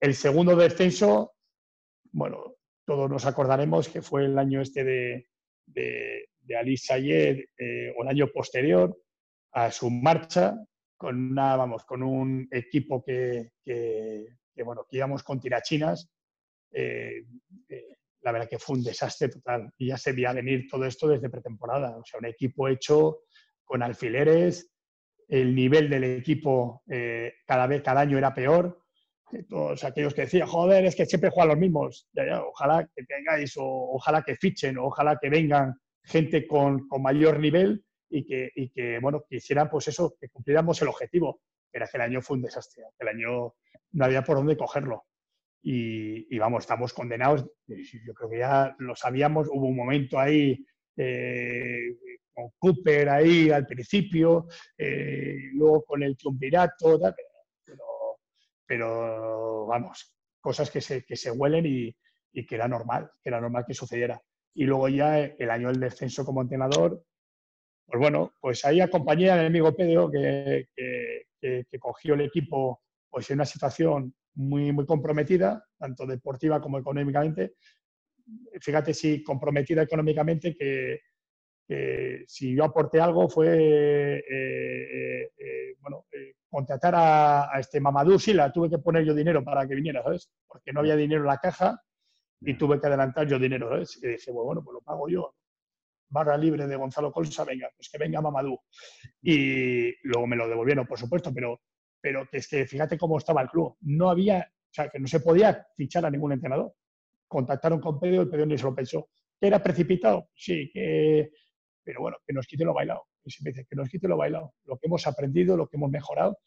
[0.04, 1.32] El segundo descenso,
[2.12, 5.30] bueno, todos nos acordaremos que fue el año este de,
[5.64, 8.94] de, de Ali eh, o el año posterior
[9.52, 10.58] a su marcha
[10.94, 13.52] con una, vamos, con un equipo que,
[14.62, 16.12] bueno, que íbamos con tirachinas.
[16.70, 17.24] Eh,
[17.70, 21.08] eh, la verdad que fue un desastre total y ya se veía venir todo esto
[21.08, 21.96] desde pretemporada.
[21.96, 23.20] O sea, un equipo hecho
[23.64, 24.70] con alfileres,
[25.28, 26.82] el nivel del equipo
[27.46, 28.83] cada vez, cada año era peor
[29.48, 32.08] todos aquellos que decían, joder, es que siempre juegan los mismos.
[32.46, 37.40] ojalá que tengáis, o, ojalá que fichen, o ojalá que vengan gente con, con mayor
[37.40, 41.40] nivel y que, y que, bueno, que hicieran, pues eso, que cumpliéramos el objetivo.
[41.72, 43.54] Era que el año fue un desastre, el año
[43.92, 45.04] no había por dónde cogerlo.
[45.66, 47.46] Y, vamos, estamos condenados.
[47.66, 50.64] Yo creo que ya lo sabíamos, hubo un momento ahí
[50.96, 51.96] eh,
[52.34, 56.98] con Cooper ahí al principio, eh, luego con el triunvirato,
[58.66, 61.94] pero vamos, cosas que se, que se huelen y,
[62.32, 64.20] y, que era normal, que era normal que sucediera.
[64.54, 67.04] Y luego ya el año del descenso como entrenador,
[67.86, 73.36] pues bueno, pues ahí acompañé al amigo Pedro que, que, cogió el equipo pues en
[73.36, 77.54] una situación muy, muy comprometida, tanto deportiva como económicamente.
[78.60, 81.00] Fíjate si comprometida económicamente que,
[82.26, 86.06] si yo aporté algo fue eh, eh, eh, bueno,
[86.54, 90.30] contratar a, este Mamadou la tuve que poner yo dinero para que viniera, ¿sabes?
[90.46, 91.82] Porque no había dinero en la caja
[92.40, 93.98] y tuve que adelantar yo dinero, ¿sabes?
[94.00, 95.34] Y dije, bueno, pues lo pago yo.
[96.08, 98.60] Barra libre de Gonzalo Colsa, venga, pues que venga Mamadou.
[99.20, 101.60] Y luego me lo devolvieron, por supuesto, pero,
[102.00, 103.76] pero que es que fíjate cómo estaba el club.
[103.80, 106.72] No había, o sea, que no se podía fichar a ningún entrenador.
[107.26, 109.08] Contactaron con Pedro y Pedro ni se lo pensó.
[109.40, 110.28] ¿Que era precipitado?
[110.34, 111.32] Sí, que...
[111.82, 114.16] Pero bueno, que nos quite lo bailado y se me dice que nos quite lo
[114.16, 116.38] bailado, lo que hemos aprendido, lo que hemos mejorado.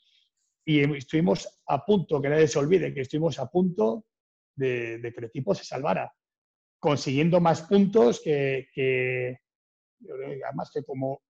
[0.66, 4.06] Y estuvimos a punto, que nadie se olvide, que estuvimos a punto
[4.56, 6.14] de, que el equipo se salvara,
[6.80, 8.68] consiguiendo más puntos que,
[10.46, 11.22] Además que como,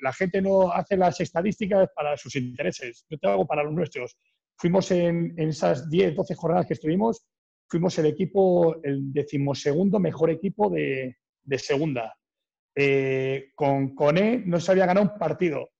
[0.00, 4.16] la gente no hace las estadísticas para sus intereses, yo te hago para los nuestros.
[4.56, 7.26] Fuimos en, esas 10, 12 jornadas que estuvimos,
[7.68, 11.16] fuimos el equipo, el decimosegundo mejor equipo de
[11.58, 12.14] segunda.
[12.78, 15.70] Eh, con Cone no se había ganado un partido.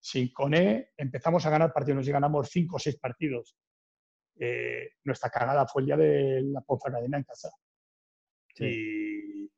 [0.00, 3.56] Sin Cone empezamos a ganar partidos, nos ganamos cinco o seis partidos.
[4.38, 7.50] Eh, nuestra cagada fue el día de la Ponferradina en casa.
[8.60, 9.50] Y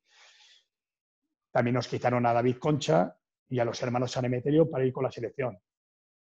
[1.51, 3.15] también nos quitaron a David Concha
[3.49, 5.59] y a los hermanos San Emeterio para ir con la selección.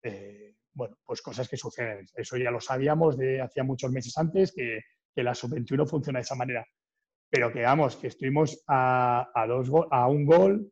[0.04, 2.06] Eh, bueno, pues cosas que suceden.
[2.16, 4.82] Eso ya lo sabíamos de hacía muchos meses antes, que,
[5.16, 6.66] que la sub-21 funciona de esa manera.
[7.36, 10.72] Pero que vamos, que estuvimos a, a, dos a un gol,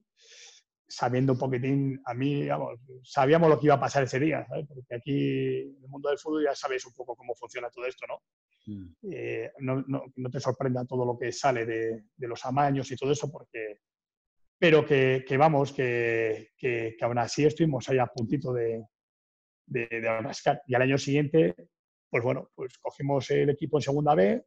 [0.88, 4.66] sabiendo un poquitín, a mí, vamos, sabíamos lo que iba a pasar ese día, ¿sabes?
[4.66, 8.06] porque aquí en el mundo del fútbol ya sabes un poco cómo funciona todo esto,
[8.08, 8.22] ¿no?
[8.66, 8.96] Mm.
[9.12, 12.96] Eh, no, no, no, te sorprenda todo lo que sale de, de, los amaños y
[12.96, 13.80] todo eso, porque,
[14.58, 18.86] pero que, que vamos, que, que, que, aún así estuvimos ahí a puntito de,
[19.66, 20.62] de, de rascar.
[20.66, 21.56] Y al año siguiente,
[22.10, 24.46] pues bueno, pues cogimos el equipo en segunda B,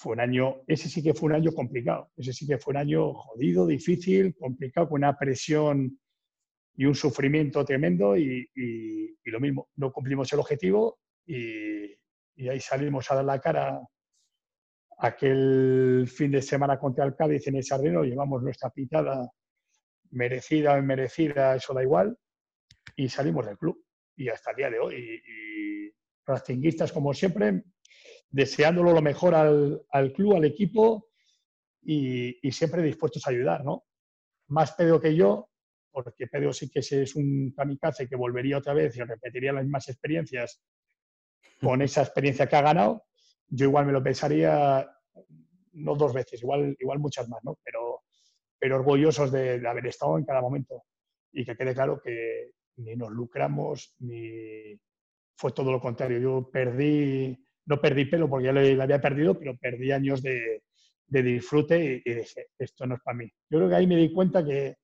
[0.00, 2.78] fue un año, ese sí que fue un año complicado, ese sí que fue un
[2.78, 6.00] año jodido, difícil, complicado, con una presión
[6.74, 11.84] y un sufrimiento tremendo y, y, y lo mismo, no cumplimos el objetivo y,
[12.34, 13.78] y, ahí salimos a dar la cara
[14.96, 19.30] aquel fin de semana contra el Cádiz en el Sardino, llevamos nuestra pitada
[20.12, 22.16] merecida o inmerecida, eso da igual,
[22.96, 23.84] y salimos del club.
[24.16, 25.92] Y hasta el día de hoy, y,
[26.24, 27.64] racinguistas como siempre,
[28.30, 31.08] deseándolo lo mejor al, al club, al equipo
[31.82, 33.84] y, y, siempre dispuestos a ayudar, ¿no?
[34.48, 35.48] Más Pedro que yo,
[35.90, 39.88] porque Pedro sí que es un kamikaze que volvería otra vez y repetiría las mismas
[39.88, 40.62] experiencias
[41.60, 43.04] con esa experiencia que ha ganado,
[43.48, 44.88] yo igual me lo pensaría
[45.72, 47.58] no dos veces, igual, igual muchas más, ¿no?
[47.64, 48.02] Pero,
[48.58, 50.84] pero orgullosos de, de haber estado en cada momento
[51.32, 54.78] y que quede claro que ni nos lucramos ni
[55.36, 56.18] fue todo lo contrario.
[56.18, 60.62] Yo perdí no perdí pelo porque ya lo, había perdido, pero perdí años de,
[61.06, 63.26] de disfrute y, dije, esto no es para mí.
[63.50, 64.76] Yo creo que ahí me di cuenta que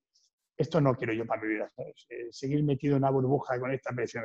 [0.56, 1.70] esto no quiero yo para mi vida.
[2.08, 4.24] Eh, seguir metido en una burbuja con esta presión.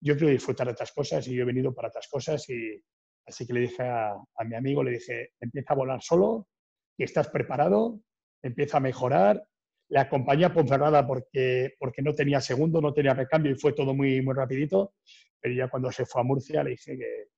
[0.00, 2.82] Yo quiero disfrutar de otras cosas y yo he venido para otras cosas y
[3.26, 6.48] así que le dije a, a mi amigo, le dije, empieza a volar solo,
[6.96, 8.00] que estás preparado,
[8.42, 9.42] empieza a mejorar.
[9.90, 13.94] Le acompañé a Ponferrada porque, porque no tenía segundo, no tenía recambio y fue todo
[13.94, 14.94] muy, muy rapidito.
[15.40, 17.28] Pero ya cuando se fue a Murcia le dije que,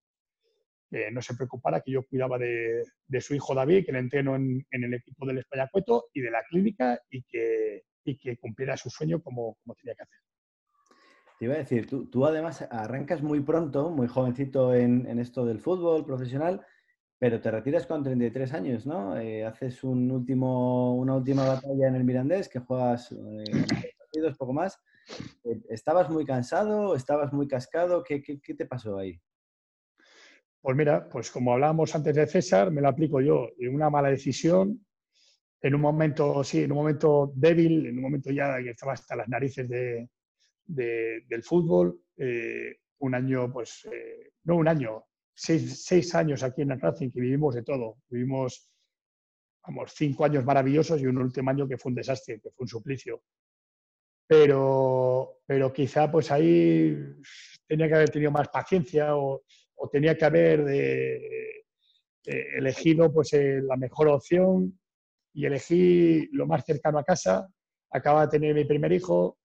[0.90, 4.35] que no se preocupara, que yo cuidaba de, de su hijo David, que le entreno
[4.35, 8.37] en, en, el equipo del España Cueto y de la clínica y que, y que
[8.37, 10.18] cumpliera su sueño como, como, tenía que hacer.
[11.38, 15.46] Te iba a decir, tú, tú además arrancas muy pronto, muy jovencito en, en, esto
[15.46, 16.66] del fútbol profesional,
[17.18, 19.16] pero te retiras con 33 años, ¿no?
[19.16, 23.44] Eh, haces un último, una última batalla en el Mirandés, que juegas eh,
[23.96, 24.79] partidos, poco más.
[25.44, 26.96] Eh, ¿Estabas muy cansado?
[26.96, 28.03] ¿Estabas muy cascado?
[28.03, 29.20] ¿Qué, qué, qué te pasó ahí?
[30.62, 33.49] Pues mira, pues como hablábamos antes de César, me lo aplico yo.
[33.59, 34.85] En una mala decisión,
[35.62, 39.16] en un momento, sí, en un momento débil, en un momento ya que estaba hasta
[39.16, 40.09] las narices de,
[40.66, 46.62] de, del fútbol, eh, un año, pues, eh, no un año, seis, seis, años aquí
[46.62, 47.96] en el Racing que vivimos de todo.
[48.11, 48.70] Vivimos,
[49.66, 52.68] vamos, cinco años maravillosos y un último año que fue un desastre, que fue un
[52.68, 53.23] suplicio.
[54.27, 56.96] Pero, pero quizá pues ahí
[57.66, 59.42] tenía que haber tenido más paciencia o,
[59.83, 61.64] o tenía que haber de,
[62.25, 64.79] de elegido pues, eh, la mejor opción
[65.33, 67.49] y elegí lo más cercano a casa.
[67.90, 69.38] Acaba de tener mi primer hijo,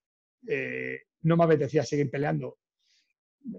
[0.46, 2.58] eh, no me apetecía seguir peleando.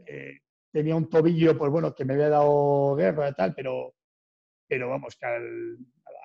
[0.06, 0.40] Eh,
[0.72, 3.96] tenía un tobillo, pues bueno, que me había dado guerra y tal, pero,
[4.68, 5.78] pero vamos, que al,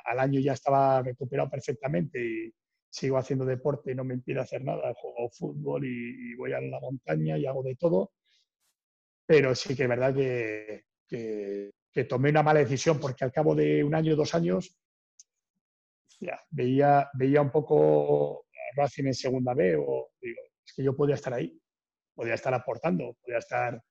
[0.04, 2.54] al año ya estaba recuperado perfectamente y
[2.90, 4.92] sigo haciendo deporte no me impide hacer nada.
[4.94, 8.12] Juego fútbol y, y voy a la montaña y hago de todo
[9.26, 13.54] pero sí que es verdad que, que, que, tomé una mala decisión porque al cabo
[13.54, 14.76] de un año, dos años,
[16.20, 21.16] ya, veía, veía un poco Racing en segunda B o digo, es que yo podía
[21.16, 21.58] estar ahí,
[22.14, 23.82] podía estar aportando, podía estar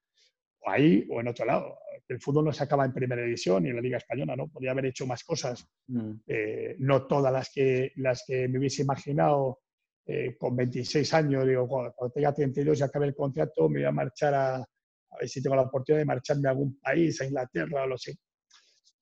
[0.65, 1.79] ahí o en otro lado.
[2.07, 4.47] El fútbol no se acaba en primera división ni en la Liga Española, ¿no?
[4.47, 6.11] Podía haber hecho más cosas, mm.
[6.27, 9.59] eh, no todas las que, las que me hubiese imaginado
[10.05, 11.47] eh, con 26 años.
[11.47, 14.65] Digo, cuando, cuando tenga 32 y acabe el contrato, me voy a marchar a,
[15.12, 17.97] a ver si tengo la oportunidad de marcharme a algún país, a Inglaterra o lo
[17.97, 18.17] sé.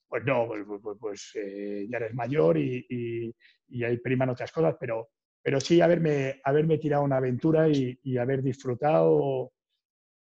[0.08, 3.36] Pues no, pues, pues, pues, pues eh, ya eres mayor y, y,
[3.67, 5.10] y, ahí priman otras cosas, pero,
[5.41, 9.52] pero sí haberme, haberme tirado una aventura y, y haber disfrutado,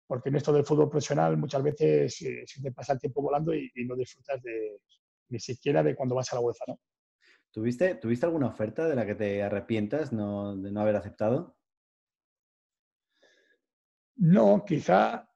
[0.08, 3.54] porque en esto del fútbol profesional muchas veces eh, se te pasa el tiempo volando
[3.54, 4.80] y, y no disfrutas de,
[5.28, 6.80] ni siquiera de cuando vas a la UEFA, ¿no?
[7.50, 11.56] ¿Tuviste, ¿Tuviste alguna oferta de la que te arrepientas no, de no haber aceptado?
[14.16, 15.27] No, quizá,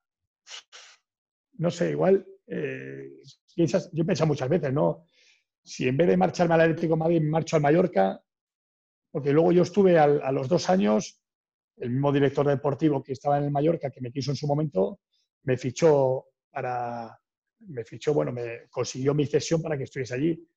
[1.58, 3.10] no sé, igual, eh,
[3.56, 5.04] yo he pensado muchas veces, ¿no?
[5.62, 8.20] Si en vez de marcharme al Atlético de Madrid, marcho al Mallorca,
[9.10, 11.20] porque luego yo estuve a los dos años,
[11.76, 15.00] el mismo director deportivo que estaba en el Mallorca, que me quiso en su momento,
[15.44, 17.18] me fichó para,
[17.68, 20.48] me fichó, bueno, me consiguió mi cesión para que estuviese allí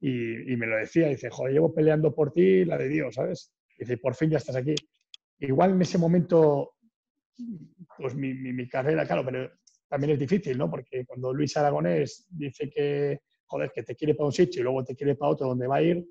[0.00, 3.52] y, me lo decía, dice, joder, llevo peleando por ti, la de Dios, ¿sabes?
[3.78, 4.74] Dice, por fin ya estás aquí.
[5.38, 6.74] Igual en ese momento,
[7.96, 9.50] pues mi, mi, carrera, claro, pero
[9.88, 10.70] también es difícil, ¿no?
[10.70, 14.84] Porque cuando Luis Aragonés dice que, joder, que te quiere para un sitio y luego
[14.84, 16.04] te quiere para otro donde va a ir,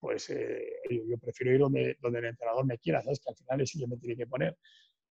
[0.00, 3.20] pues eh, yo prefiero ir donde, donde el entrenador me quiera, ¿sabes?
[3.20, 4.56] Que al final es que me tiene que poner.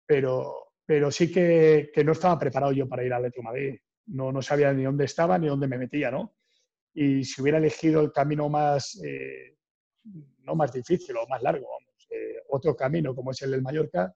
[0.05, 3.75] Pero, pero sí que, que, no estaba preparado yo para ir al Atlético Madrid.
[4.07, 6.35] No, no sabía ni dónde estaba ni dónde me metía, ¿no?
[6.93, 9.57] y si hubiera elegido el camino más, eh,
[10.39, 11.67] no más difícil o más largo,
[12.09, 14.13] eh, otro camino como es el del Mallorca,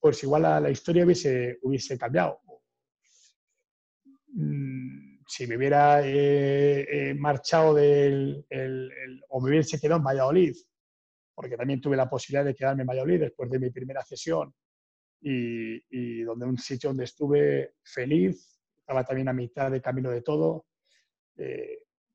[0.00, 2.40] pues igual la, historia hubiese, hubiese cambiado.
[4.28, 8.44] Mm, si me hubiera eh, marchado del,
[9.28, 10.56] o me hubiese quedado en Valladolid,
[11.34, 14.52] porque también tuve la posibilidad de quedarme en Valladolid después de mi primera sesión
[15.20, 20.22] y, y donde un sitio donde estuve feliz, estaba también a mitad de camino de
[20.22, 20.66] todo,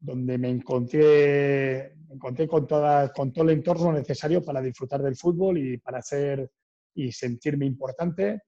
[0.03, 5.57] donde me encontré, encontré con, toda, con todo el entorno necesario para disfrutar del fútbol
[5.57, 6.51] y para ser
[6.95, 8.41] y sentirme importante.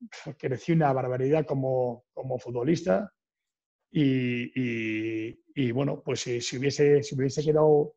[0.38, 3.10] Crecí una barbaridad como, como futbolista
[3.90, 4.50] y,
[5.54, 7.94] y, bueno, pues si, si, hubiese, si hubiese quedado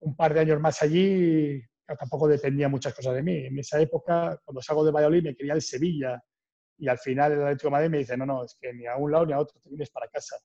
[0.00, 1.60] un par de años más allí,
[1.98, 3.46] tampoco dependía muchas cosas de mí.
[3.46, 6.22] En esa época, cuando salgo de Valladolid, me quería el Sevilla
[6.78, 8.96] y al final el Atlético de Madrid me dice, no, no, es que ni a
[8.96, 10.36] un lado ni a otro te vienes para casa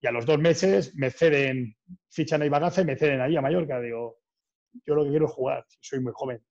[0.00, 1.76] y a los dos meses me ceden,
[2.08, 3.80] fichan a Ibagaza y me ceden ahí a Mallorca.
[3.80, 4.20] Digo,
[4.86, 6.42] yo lo que quiero es jugar, soy muy joven.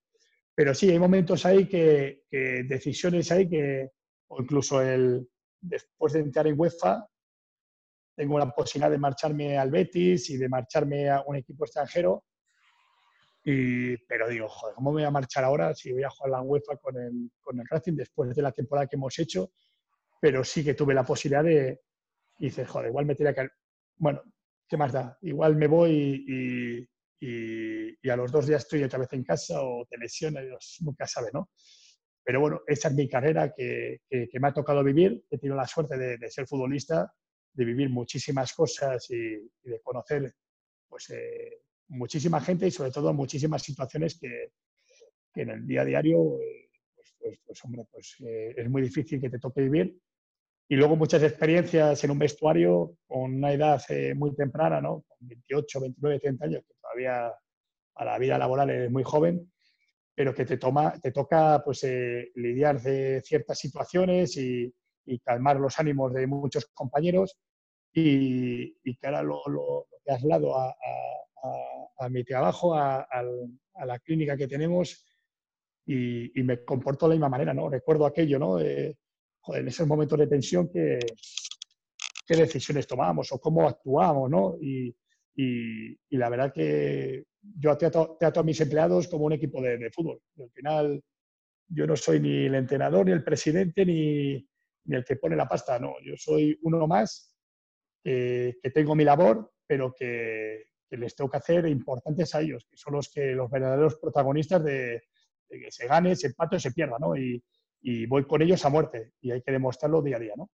[0.59, 2.25] Pero sí, hay momentos ahí que,
[2.67, 3.91] decisiones ahí que,
[4.27, 5.25] o incluso el,
[5.61, 7.07] después de entrar en UEFA,
[8.13, 12.25] tengo la posibilidad de marcharme al Betis y de marcharme a un equipo extranjero.
[13.41, 16.41] Y, pero digo, joder, ¿cómo me voy a marchar ahora si voy a jugar la
[16.41, 19.53] UEFA con el, con el Racing después de la temporada que hemos hecho?
[20.19, 21.79] Pero sí que tuve la posibilidad de,
[22.37, 23.47] y dices, joder, igual me tira que...
[23.95, 24.21] Bueno,
[24.67, 25.17] ¿qué más da?
[25.21, 26.89] Igual me voy y,
[27.21, 31.29] a los dos días estoy otra vez en casa o te lesiona, Dios nunca sabe,
[31.33, 31.49] ¿no?
[32.23, 35.23] Pero bueno, esa es mi carrera que, que, me ha tocado vivir.
[35.29, 37.11] He tenido la suerte de, de ser futbolista,
[37.53, 40.33] de vivir muchísimas cosas y, de conocer
[40.87, 44.51] pues, eh, muchísima gente y sobre todo muchísimas situaciones que,
[45.33, 48.81] que en el día a diario, eh, pues, pues, pues, hombre, pues eh, es muy
[48.81, 49.99] difícil que te toque vivir
[50.71, 55.03] y luego muchas experiencias en un vestuario con una edad eh, muy temprana, ¿no?
[55.07, 57.33] Con 28, 29, 30 años, que todavía
[57.95, 59.51] a la vida laboral es muy joven,
[60.13, 64.71] pero que te, toma, te toca pues, eh, lidiar de ciertas situaciones y,
[65.25, 67.39] calmar los ánimos de muchos compañeros
[67.91, 70.75] y, y que ahora lo, lo, lo a, a,
[71.97, 73.07] a, mi trabajo, a,
[73.85, 75.03] la clínica que tenemos
[75.83, 77.69] y, me comporto de la misma manera, ¿no?
[77.69, 78.59] Recuerdo aquello, ¿no?
[79.47, 80.99] En esos momentos de tensión, ¿qué,
[82.27, 84.57] qué decisiones tomamos o cómo actuamos, ¿no?
[84.61, 84.95] Y,
[85.35, 90.21] y, la verdad que yo trato, trato, a mis empleados como un equipo de, fútbol.
[90.37, 91.03] al final,
[91.67, 94.33] yo no soy ni el entrenador, ni el presidente, ni,
[94.85, 95.95] ni el que pone la pasta, no.
[96.03, 97.33] Yo soy uno más
[98.03, 102.93] que tengo mi labor, pero que, les tengo que hacer importantes a ellos, que son
[102.93, 105.03] los, que, los verdaderos protagonistas de,
[105.47, 107.15] de que se gane, se empate o se pierda, ¿no?
[107.81, 110.49] Y voy con ellos a muerte y hay que demostrarlo día a día, ¿no?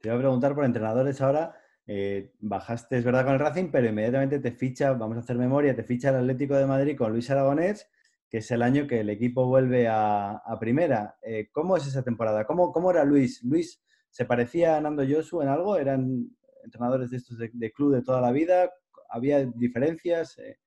[0.00, 1.56] Te voy a preguntar por entrenadores ahora.
[1.86, 5.76] Eh, bajaste, es verdad, con el Racing, pero inmediatamente te ficha, vamos a hacer memoria,
[5.76, 7.88] te ficha el Atlético de Madrid con Luis Aragonés,
[8.28, 11.16] que es el año que el equipo vuelve a, primera.
[11.22, 12.44] Eh, ¿Cómo es esa temporada?
[12.44, 13.42] ¿Cómo, ¿Cómo, era Luis?
[13.44, 15.76] ¿Luis se parecía a Nando Josu en algo?
[15.76, 16.28] ¿Eran
[16.64, 18.70] entrenadores de estos de, club de toda la vida?
[19.08, 20.36] ¿Había diferencias?
[20.38, 20.58] Eh,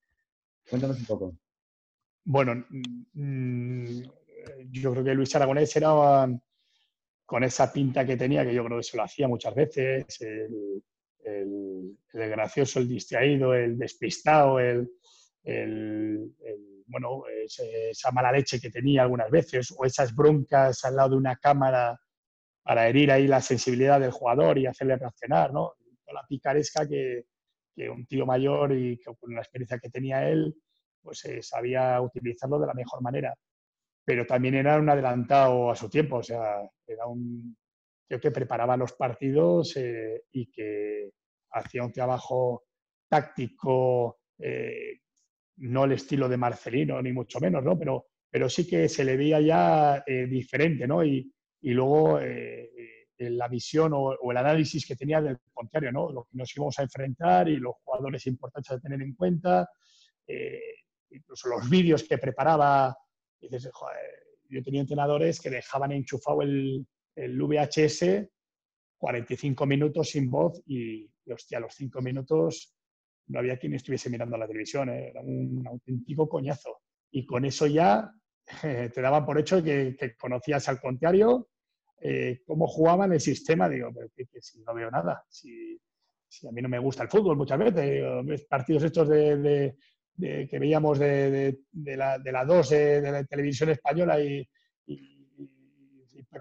[0.69, 1.37] cuéntanos un poco.
[2.23, 2.65] Bueno,
[4.71, 6.27] yo creo que Luis Aragonés era
[7.25, 11.97] con esa pinta que tenía, que yo creo que se lo hacía muchas veces, el,
[12.11, 14.89] gracioso, el distraído, el despistado, el,
[16.87, 17.23] bueno,
[17.91, 21.99] esa mala leche que tenía algunas veces, o esas broncas al lado de una cámara
[22.63, 25.73] para herir ahí la sensibilidad del jugador y hacerle reaccionar, ¿no?
[26.11, 27.25] La picaresca que,
[27.75, 30.55] que un tío mayor y con la experiencia que tenía él,
[31.01, 33.35] pues eh, sabía utilizarlo de la mejor manera
[34.09, 37.55] pero también era un adelantado a su tiempo, o sea, era un
[38.07, 41.11] tío que preparaba los partidos eh, y que
[41.51, 42.63] hacía un trabajo
[43.07, 45.01] táctico eh,
[45.57, 47.77] no el estilo de Marcelino, ni mucho menos, ¿no?
[47.77, 51.05] Pero, pero sí que se le veía ya eh, diferente, ¿no?
[51.05, 51.31] Y,
[51.61, 56.11] y luego la visión o, el análisis que tenía del contrario, ¿no?
[56.11, 59.69] Lo que nos íbamos a enfrentar y los jugadores importantes a tener en cuenta,
[61.11, 62.97] incluso los vídeos que preparaba.
[63.41, 63.69] Dices,
[64.49, 66.85] yo tenía entrenadores que dejaban enchufado el,
[67.15, 68.27] el VHS
[68.99, 72.75] 45 minutos sin voz y, hostia, a los 5 minutos
[73.27, 75.09] no había quien estuviese mirando la televisión, ¿eh?
[75.09, 76.81] era un auténtico coñazo.
[77.11, 78.11] Y con eso ya
[78.61, 81.49] te daban por hecho que, conocías al contrario,
[82.01, 83.69] eh, cómo jugaban el sistema.
[83.69, 85.79] Digo, pero que, si no veo nada, si,
[86.47, 89.75] a mí no me gusta el fútbol muchas veces, partidos estos de,
[90.19, 94.47] que veíamos de, la, de la 2 de, la televisión española y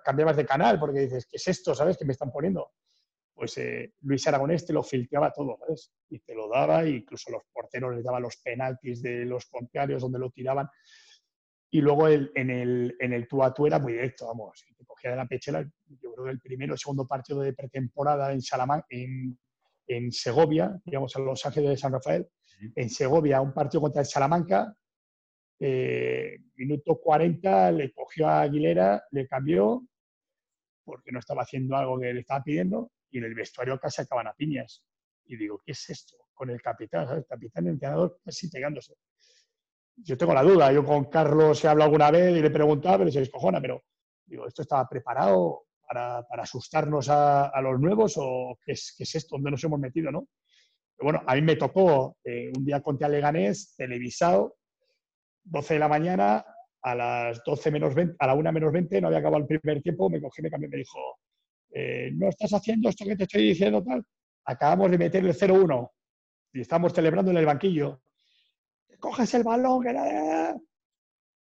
[0.02, 1.74] cambiabas de canal porque dices, ¿qué es esto?
[1.74, 1.96] ¿Sabes?
[1.96, 2.72] que me están poniendo?
[3.34, 5.92] Pues eh, Luis Aragonés te lo filtraba todo, ¿sabes?
[6.10, 10.18] Y te lo daba, incluso los porteros les daban los penaltis de los contrarios donde
[10.18, 10.68] lo tiraban.
[11.70, 14.64] Y luego el, en, el, en el tú a tú era muy directo, vamos.
[14.76, 18.32] Te cogía de la pechera, yo creo que el primero o segundo partido de pretemporada
[18.32, 19.38] en Salamanca, en,
[19.86, 22.26] en Segovia, digamos a Los Ángeles de San Rafael,
[22.74, 24.74] en Segovia, un partido contra el Salamanca,
[25.61, 29.82] eh, minuto 40 le cogió a Aguilera, le cambió
[30.84, 34.28] porque no estaba haciendo algo que le estaba pidiendo y en el vestuario casi acaban
[34.28, 34.82] a piñas.
[35.26, 36.16] Y digo, ¿qué es esto?
[36.32, 38.94] Con el capitán, El capitán el entrenador casi pegándose.
[39.96, 42.98] Yo tengo la duda, yo con Carlos he hablado alguna vez y le he preguntado,
[42.98, 43.82] pero se descojona, pero
[44.24, 49.14] digo, ¿esto estaba preparado para, asustarnos a, a, los nuevos o qué es, qué es
[49.16, 49.34] esto?
[49.34, 50.28] ¿Dónde nos hemos metido, no?
[51.01, 54.57] Bueno, a mí me tocó eh, un día contra Leganés, televisado,
[55.44, 56.44] 12 de la mañana,
[56.82, 59.82] a las 12 menos 20, a la 1 menos 20, no había acabado el primer
[59.82, 60.99] tiempo, me cogí, me cambié, me dijo,
[61.70, 64.05] eh, no estás haciendo esto que te estoy diciendo tal.
[64.44, 65.90] Acabamos de meter el 0-1
[66.55, 68.01] y estamos celebrando en el banquillo.
[68.99, 69.92] Coges el balón, que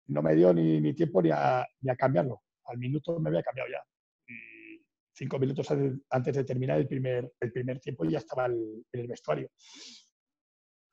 [0.08, 1.66] no me dio ni, tiempo ni a,
[1.98, 2.42] cambiarlo.
[2.66, 3.84] Al minuto me había cambiado ya.
[5.18, 5.68] Cinco minutos
[6.12, 9.50] antes de terminar el primer, el primer tiempo ya estaba en el vestuario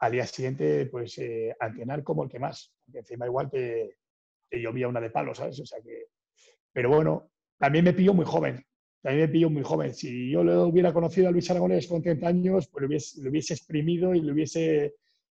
[0.05, 2.73] al día siguiente, pues, eh, a como el que más.
[2.93, 3.97] Encima igual te,
[4.51, 5.59] llovía una de palos, ¿sabes?
[5.61, 6.07] O sea que...
[6.73, 8.65] Pero bueno, también me pilló muy joven.
[9.03, 9.95] También me pilló muy joven.
[9.95, 13.31] Si yo le hubiera conocido a Luis Aragonés con 30 años, pues lo hubiese, lo
[13.31, 14.95] hubiese exprimido y lo hubiese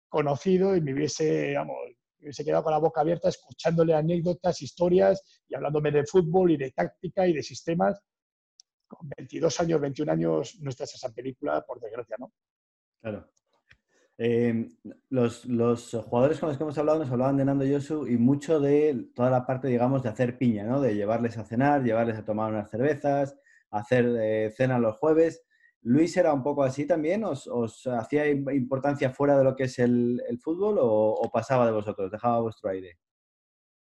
[0.09, 1.77] conocido y me hubiese, vamos,
[2.19, 6.57] me hubiese quedado con la boca abierta escuchándole anécdotas, historias y hablándome de fútbol y
[6.57, 8.01] de táctica y de sistemas.
[8.89, 12.33] Con 22 años, 21 años, no estás esa película, por desgracia, ¿no?
[13.01, 13.31] Claro.
[14.21, 14.69] Eh,
[15.11, 19.11] los, jugadores con los que hemos hablado nos hablaban de Nando Yosu y mucho de
[19.15, 20.81] toda la parte, digamos, de hacer piña, ¿no?
[20.81, 23.39] De llevarles a cenar, llevarles a tomar unas cervezas,
[23.71, 25.45] hacer eh, cena los jueves.
[25.83, 27.23] ¿Luis era un poco así también?
[27.25, 32.11] ¿Os, hacía importancia fuera de lo que es el, fútbol o, pasaba de vosotros?
[32.11, 32.99] ¿Dejaba vuestro aire?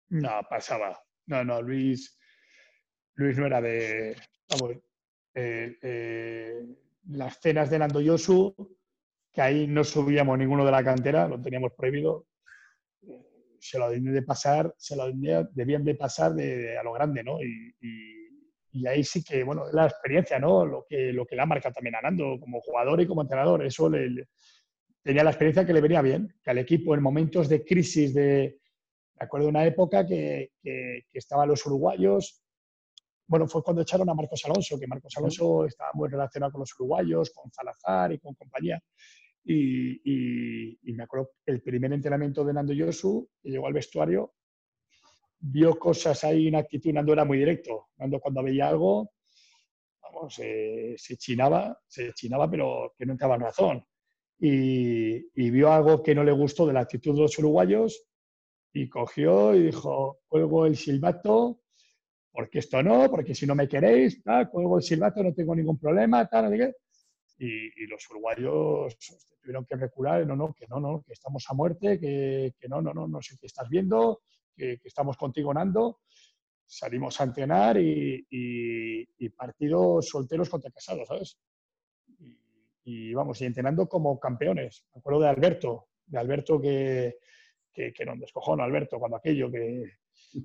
[0.10, 1.02] No, pasaba.
[1.26, 2.20] No, no, Luis,
[3.16, 4.16] Luis no era de...
[5.34, 6.66] Eh,
[7.08, 8.54] las cenas de Nando Yosu
[9.32, 12.28] que ahí no subíamos ninguno de la cantera, lo teníamos prohibido.
[13.60, 15.06] Se lo debían de pasar, se lo
[15.54, 17.38] debían de pasar de, a lo grande, ¿no?
[17.41, 20.66] Y, ahí sí que, bueno, la experiencia, ¿no?
[20.66, 23.66] Lo que, lo que le ha marcado también a Nando como jugador y como entrenador.
[23.66, 24.28] Eso le,
[25.04, 28.60] tenía la experiencia que le venía bien, que al equipo en momentos de crisis, de,
[29.20, 32.41] me acuerdo de una época que, que, que, estaban los uruguayos,
[33.32, 36.76] bueno, fue cuando echaron a Marcos Alonso, que Marcos Alonso estaba muy relacionado con los
[36.78, 38.78] uruguayos, con Salazar y con compañía.
[39.46, 44.34] Y, me acuerdo el primer entrenamiento de Nando Yosu, que llegó al vestuario,
[45.40, 47.88] vio cosas ahí, una actitud, Nando era muy directo.
[48.00, 49.14] Nando cuando veía algo,
[50.02, 53.86] vamos, se chinaba, se chinaba, pero que no entraba en razón.
[54.40, 58.10] Y, vio algo que no le gustó de la actitud de los uruguayos
[58.74, 61.62] y cogió y dijo, juego el silbato,
[62.32, 65.78] porque esto no, porque si no me queréis, tal, cuelgo el silbato, no tengo ningún
[65.78, 66.74] problema, tal, no.
[67.38, 68.98] Y, los uruguayos
[69.42, 72.94] tuvieron que recular, no, no, que no, no, que estamos a muerte, que, no, no,
[72.94, 74.22] no, no sé qué estás viendo,
[74.56, 76.02] que, estamos contigo, Nando.
[76.66, 79.06] Salimos a entrenar y,
[79.36, 81.38] partidos solteros contra casados, ¿sabes?
[82.84, 84.86] Y, vamos, y entrenando como campeones.
[84.94, 87.18] Me acuerdo de Alberto, de Alberto que,
[87.74, 90.01] que, que no descojón, Alberto, cuando aquello que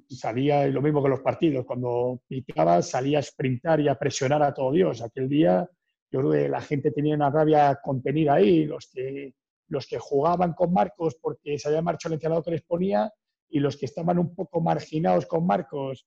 [0.09, 4.53] salía lo mismo que los partidos, cuando picaba salía a sprintar y a presionar a
[4.53, 5.03] todo Dios.
[5.03, 5.69] Aquel día
[6.11, 9.35] yo la gente tenía una rabia contenida ahí, los que,
[9.69, 13.13] los que jugaban con Marcos porque se había marchado el entrenador que les ponía
[13.49, 16.07] y los que estaban un poco marginados con Marcos,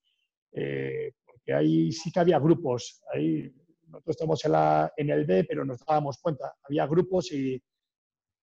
[0.52, 3.02] eh, porque ahí sí que había grupos.
[3.14, 3.54] Ahí
[3.88, 7.62] nosotros estamos en, la, en el B, pero nos dábamos cuenta, había grupos y,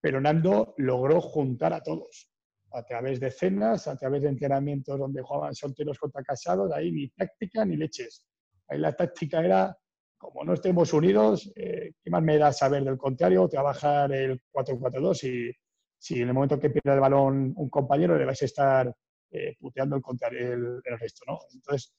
[0.01, 2.29] pero Nando logró juntar a todos
[2.77, 7.09] a través de cenas, a través de entrenamientos donde jugaban solteros contra casados, ahí ni
[7.09, 8.25] táctica ni leches.
[8.67, 9.75] Ahí la táctica era,
[10.17, 13.47] como no estemos unidos, eh, ¿qué más me da saber del contrario?
[13.47, 15.51] Trabajar el 4-4-2 y
[15.97, 18.95] si en el momento que pierde el balón un compañero le vais a estar
[19.31, 21.39] eh, puteando el, contrario, el, resto, ¿no?
[21.53, 21.95] Entonces,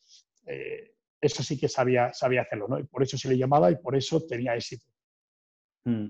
[0.47, 2.79] eh, eso sí que sabía, sabía hacerlo, ¿no?
[2.79, 4.87] Y por eso se le llamaba y por eso tenía éxito.
[5.85, 6.07] Mm.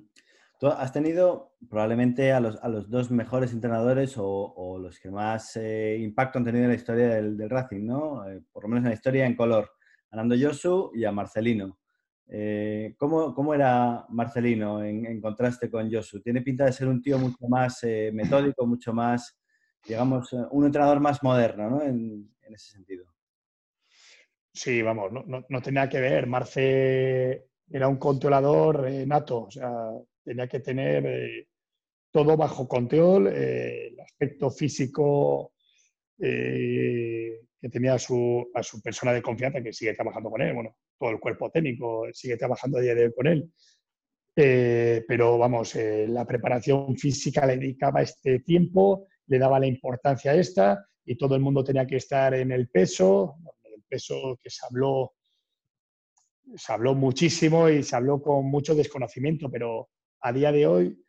[0.58, 5.56] Tú has tenido probablemente a los, a los dos mejores entrenadores o, los que más
[5.56, 8.28] eh, impacto han tenido en la historia del, Racing, ¿no?
[8.28, 9.70] Eh, por lo menos en la historia en color.
[10.10, 11.78] A Nando Yosu y a Marcelino.
[12.26, 16.20] Eh, ¿cómo, ¿cómo, era Marcelino en, contraste con Yosu?
[16.20, 17.80] Tiene pinta de ser un tío mucho más
[18.12, 19.38] metódico, mucho más,
[19.86, 21.82] digamos, un entrenador más moderno, ¿no?
[21.82, 23.06] En, en ese sentido.
[24.52, 26.26] Sí, vamos, no, no, no, tenía que ver.
[26.26, 29.70] Marce era un controlador nato, o sea,
[30.28, 31.48] tenía que tener eh,
[32.10, 35.52] todo bajo control, eh, el aspecto físico
[36.20, 40.52] eh, que tenía a su, a su, persona de confianza, que sigue trabajando con él,
[40.54, 43.50] bueno, todo el cuerpo técnico sigue trabajando a día de hoy con él.
[44.34, 50.86] pero vamos, la preparación física le dedicaba este tiempo, le daba la importancia a esta
[51.04, 55.14] y todo el mundo tenía que estar en el peso, el peso que se habló
[56.56, 59.90] se habló muchísimo y se habló con mucho desconocimiento, pero
[60.20, 61.04] a día de hoy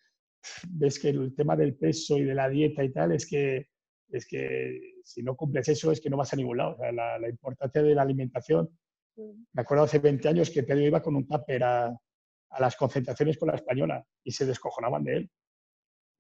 [0.70, 3.68] ves que el tema del peso y de la dieta y tal es que,
[4.10, 6.78] es que si no cumples eso es que no vas a ningún lado.
[6.94, 8.70] la, importancia de la alimentación.
[9.16, 9.44] Mm.
[9.54, 11.98] Me acuerdo hace 20 años que Pedro iba con un tupper a,
[12.60, 15.30] las concentraciones con la española y se descojonaban de él.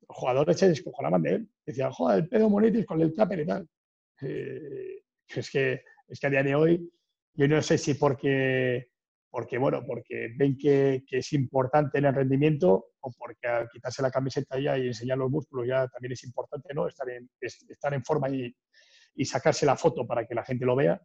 [0.08, 1.50] Los jugadores se descojonaban de él.
[1.66, 3.68] Decían, joder, el Pedro Monitis con el tupper y tal.
[4.22, 6.92] Eh, es, que, es que a día de hoy,
[7.34, 8.90] yo no sé si porque
[9.30, 14.12] porque, bueno, porque ven que, es importante en el rendimiento o porque al quitarse la
[14.12, 16.88] camiseta ya y enseñar los músculos ya también es importante, ¿no?
[16.88, 18.54] Estar en, estar en forma y,
[19.16, 21.00] y, sacarse la foto para que la gente lo vea.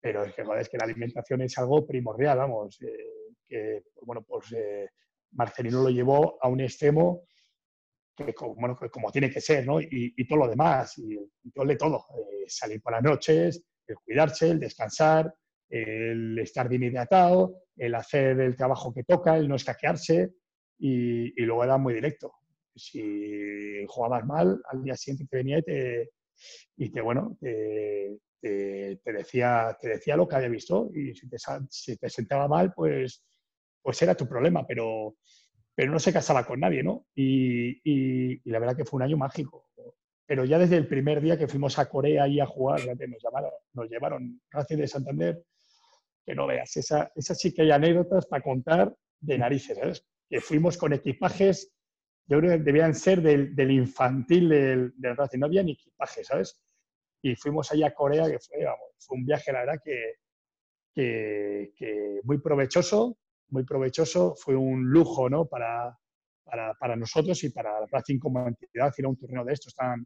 [0.00, 2.78] Pero es que, joder, es que la alimentación es algo primordial, vamos.
[2.82, 4.88] Eh, que, bueno, pues eh,
[5.32, 7.24] Marcelino lo llevó a un extremo
[8.14, 9.80] que, bueno, como tiene que ser, ¿no?
[9.80, 11.16] Y, y todo lo demás, y,
[11.54, 12.04] todo de todo.
[12.18, 15.32] Eh, salir por las noches, el cuidarse, el descansar,
[15.72, 20.34] el estar bien hidratado, el hacer el trabajo que toca, el no escaquearse
[20.78, 22.34] y, luego era muy directo.
[22.74, 26.10] Si jugabas mal, al día siguiente te venía y te,
[26.76, 28.18] y te bueno, te,
[29.04, 31.38] decía, te decía lo que había visto y si te,
[31.70, 33.24] si te sentaba mal, pues,
[33.80, 35.16] pues era tu problema, pero,
[35.74, 37.06] pero no se casaba con nadie, ¿no?
[37.14, 39.70] Y, y, la verdad que fue un año mágico.
[40.26, 43.50] Pero ya desde el primer día que fuimos a Corea y a jugar, nos, llamaron,
[43.72, 45.42] nos llevaron Racing de Santander,
[46.24, 46.76] que no veas.
[46.76, 50.06] Esa, esa sí que hay anécdotas para contar de narices, ¿sabes?
[50.28, 51.72] Que fuimos con equipajes,
[52.26, 56.24] yo creo que debían ser del, del infantil del, del, Racing, no había ni equipaje,
[56.24, 56.60] ¿sabes?
[57.22, 60.14] Y fuimos allá a Corea, que fue, vamos, fue un viaje, la verdad, que,
[60.94, 63.18] que, que, muy provechoso,
[63.48, 65.46] muy provechoso, fue un lujo, ¿no?
[65.46, 65.96] Para,
[66.44, 70.04] para, para nosotros y para Racing como entidad, ir a un torneo de estos tan,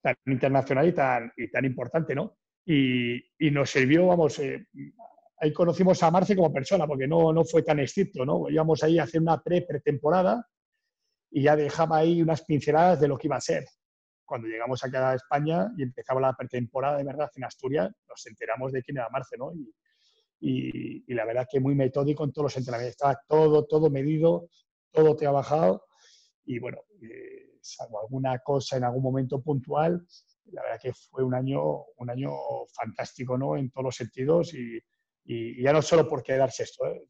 [0.00, 2.38] tan internacional y tan, y tan importante, ¿no?
[2.64, 4.66] Y, y, nos sirvió, vamos, eh,
[5.40, 8.48] ahí conocimos a Marce como persona, porque no, no fue tan estricto, ¿no?
[8.48, 10.46] Íbamos ahí a hacer una pre-pretemporada
[11.30, 13.64] y ya dejaba ahí unas pinceladas de lo que iba a ser.
[14.24, 18.72] Cuando llegamos acá a España y empezaba la pretemporada de verdad en Asturias, nos enteramos
[18.72, 19.52] de quién era Marce, ¿no?
[19.54, 19.72] Y,
[20.40, 22.92] y, la verdad que muy metódico en todos los entrenamientos.
[22.92, 24.48] Estaba todo, todo medido,
[24.92, 25.84] todo trabajado
[26.44, 30.06] y bueno, eh, salvo alguna cosa en algún momento puntual,
[30.46, 31.60] la verdad que fue un año,
[31.96, 32.30] un año
[32.72, 33.56] fantástico, ¿no?
[33.56, 34.80] En todos los sentidos y,
[35.28, 36.86] y, ya no solo por quedarse esto.
[36.86, 37.06] ¿eh?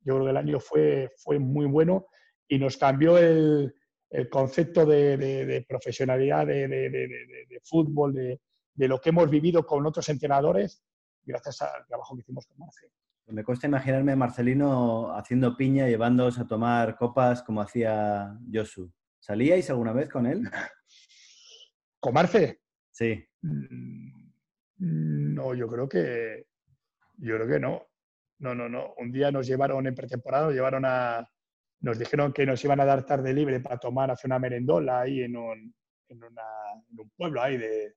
[0.00, 2.06] Yo creo que el año fue, fue muy bueno
[2.48, 3.72] y nos cambió el,
[4.08, 10.08] el concepto de, de, profesionalidad de, de, fútbol, de, lo que hemos vivido con otros
[10.08, 10.82] entrenadores,
[11.22, 12.92] gracias al trabajo que hicimos con Marcelo.
[13.26, 18.90] Me cuesta imaginarme a Marcelino haciendo piña, llevándoos a tomar copas como hacía Josu.
[19.20, 20.42] ¿Salíais alguna vez con él?
[22.00, 22.62] ¿Con Marce?
[22.90, 23.22] Sí.
[23.42, 26.46] Mm, no, yo creo que,
[27.20, 27.86] yo creo que no.
[28.38, 28.94] No, no, no.
[28.96, 31.28] Un día nos llevaron en pretemporada, nos llevaron a.
[31.82, 35.22] Nos dijeron que nos iban a dar tarde libre para tomar hace una merendola ahí
[35.22, 35.74] en un,
[36.08, 37.94] en, un pueblo ahí de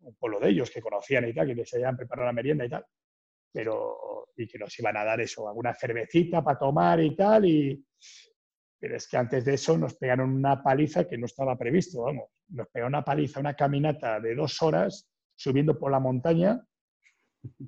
[0.00, 2.70] un pueblo de ellos que conocían y tal, que se habían preparado la merienda y
[2.70, 2.84] tal.
[3.52, 7.44] Pero, y que nos iban a dar eso, alguna cervecita para tomar y tal.
[7.44, 7.84] Y,
[8.78, 12.30] pero es que antes de eso nos pegaron una paliza que no estaba previsto, vamos.
[12.48, 16.62] Nos pegaron una paliza, una caminata de dos horas subiendo por la montaña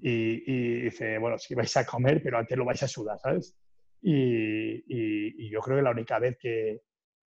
[0.01, 3.57] y, dice, bueno, si vais a comer, pero antes lo vais a sudar, ¿sabes?
[4.01, 6.83] Y, y, yo creo que la única vez que,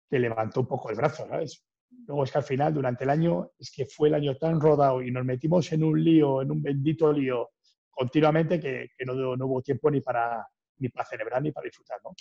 [0.09, 1.65] que levantó un poco el brazo, ¿sabes?
[2.07, 5.01] Luego es que al final, durante el año, es que fue el año tan rodado
[5.01, 7.51] y nos metimos en un lío, en un bendito lío
[7.95, 10.45] continuamente que, no, no, hubo tiempo ni para,
[10.77, 12.11] ni para celebrar ni para disfrutar, ¿no?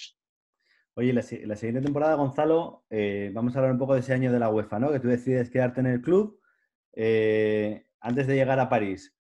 [0.96, 4.30] Oye, la, la siguiente temporada, Gonzalo, eh, vamos a hablar un poco de ese año
[4.30, 4.92] de la UEFA, ¿no?
[4.92, 6.40] Que tú decides quedarte en el club
[6.92, 9.12] eh, antes de llegar a París.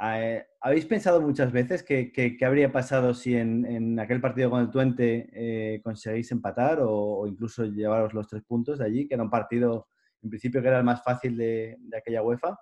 [0.00, 5.80] Eh, ¿Habéis pensado muchas veces qué, habría pasado si en, aquel partido con el Twente
[5.84, 9.88] conseguís empatar o, incluso llevaros los tres puntos de allí, que era un partido
[10.22, 12.56] en principio que era el más fácil de, aquella UEFA?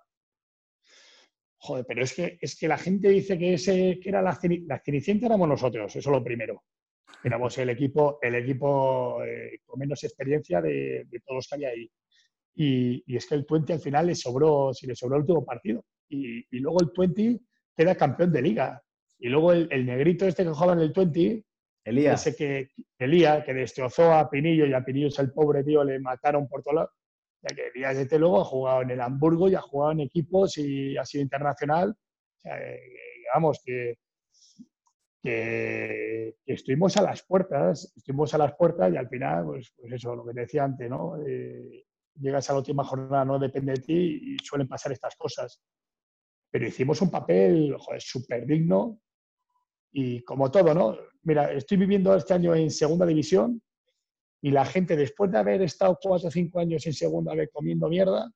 [1.62, 4.78] Joder, pero es que, es que la gente dice que ese que era la, la
[4.78, 6.62] cenicienta éramos nosotros, eso es lo primero
[7.22, 11.90] éramos el equipo, el equipo eh, con menos experiencia de, todos los que había ahí.
[12.54, 15.84] Y, es que el Twente al final le sobró, si le sobró el último partido.
[16.10, 17.40] Y, luego el Twente
[17.76, 18.82] queda campeón de liga.
[19.18, 21.44] Y luego el, negrito este que jugaba en el Twente,
[21.84, 22.26] Elías.
[22.26, 25.98] ese que, Elías, que destrozó a Pinillo y a Pinillo es el pobre tío, le
[25.98, 26.90] mataron por todo lado.
[27.42, 30.58] Ya que Elías este luego ha jugado en el Hamburgo y ha jugado en equipos
[30.58, 31.90] y ha sido internacional.
[31.90, 32.80] O sea, eh,
[33.18, 33.96] digamos que
[35.22, 40.14] que, estuvimos a las puertas, estuvimos a las puertas y al final, pues, pues eso,
[40.16, 41.16] lo que te decía antes, ¿no?
[41.26, 41.84] Eh,
[42.14, 45.60] llegas a la última jornada, no depende de ti y suelen pasar estas cosas.
[46.50, 49.00] Pero hicimos un papel, súper digno
[49.92, 50.96] y como todo, ¿no?
[51.22, 53.60] Mira, estoy viviendo este año en segunda división
[54.42, 57.88] y la gente, después de haber estado cuatro o cinco años en segunda vez comiendo
[57.88, 58.30] mierda,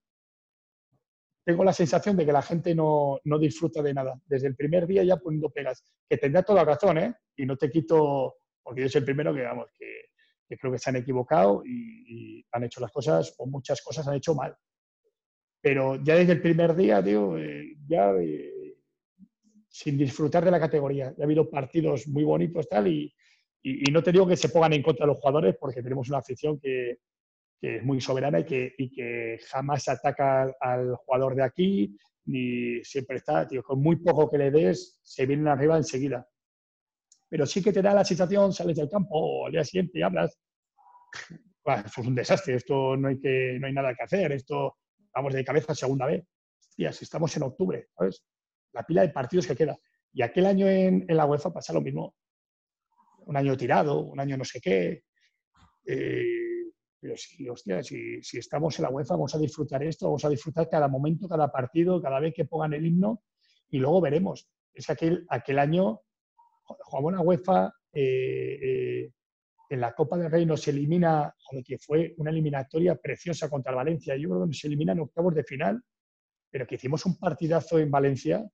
[1.45, 4.19] tengo la sensación de que la gente no, no, disfruta de nada.
[4.27, 7.15] Desde el primer día ya poniendo pegas, que tendrá toda razón, ¿eh?
[7.37, 10.91] Y no te quito, porque yo soy el primero que, vamos, que, creo que se
[10.91, 14.57] han equivocado y, han hecho las cosas, o muchas cosas han hecho mal.
[15.65, 18.77] Pero ya desde el primer día, tío, eh, ya eh,
[19.67, 21.15] sin disfrutar de la categoría.
[21.17, 23.11] Ya ha habido partidos muy bonitos tal y,
[23.63, 26.19] y, y no te digo que se pongan en contra los jugadores porque tenemos una
[26.19, 26.99] afición que,
[27.59, 31.97] que es muy soberana y que, y que jamás ataca al jugador de aquí,
[32.27, 36.29] ni siempre está, tío, con muy poco que le des, se vienen arriba enseguida.
[37.27, 40.39] Pero sí que te da la sensación, sales del campo al día siguiente y hablas,
[41.87, 44.77] esto es un desastre, esto no hay, que, no hay nada que hacer, esto
[45.15, 46.25] vamos de cabeza segunda vez.
[46.77, 48.25] si estamos en octubre, ¿sabes?
[48.73, 49.79] La pila de partidos que queda.
[50.13, 52.15] Y aquel año en, en la UEFA pasa lo mismo.
[53.27, 55.05] Un año tirado, un año no sé qué.
[55.87, 56.65] Eh,
[57.01, 60.31] pero sí, hostia, si, si, estamos en la UEFA, vamos a disfrutar esto, vamos a
[60.31, 63.23] disfrutar cada momento, cada partido, cada vez que pongan el himno
[63.69, 64.49] y luego veremos.
[64.73, 66.01] Es que aquel, aquel año
[66.65, 69.13] jugamos la UEFA eh, eh,
[69.75, 71.35] en la Copa del Rey, nos elimina,
[71.67, 74.17] que fue una eliminatoria preciosa contra el Valencia.
[74.17, 75.83] Yo creo que nos elimina en octavos de final,
[76.51, 78.49] pero que hicimos un partidazo en Valencia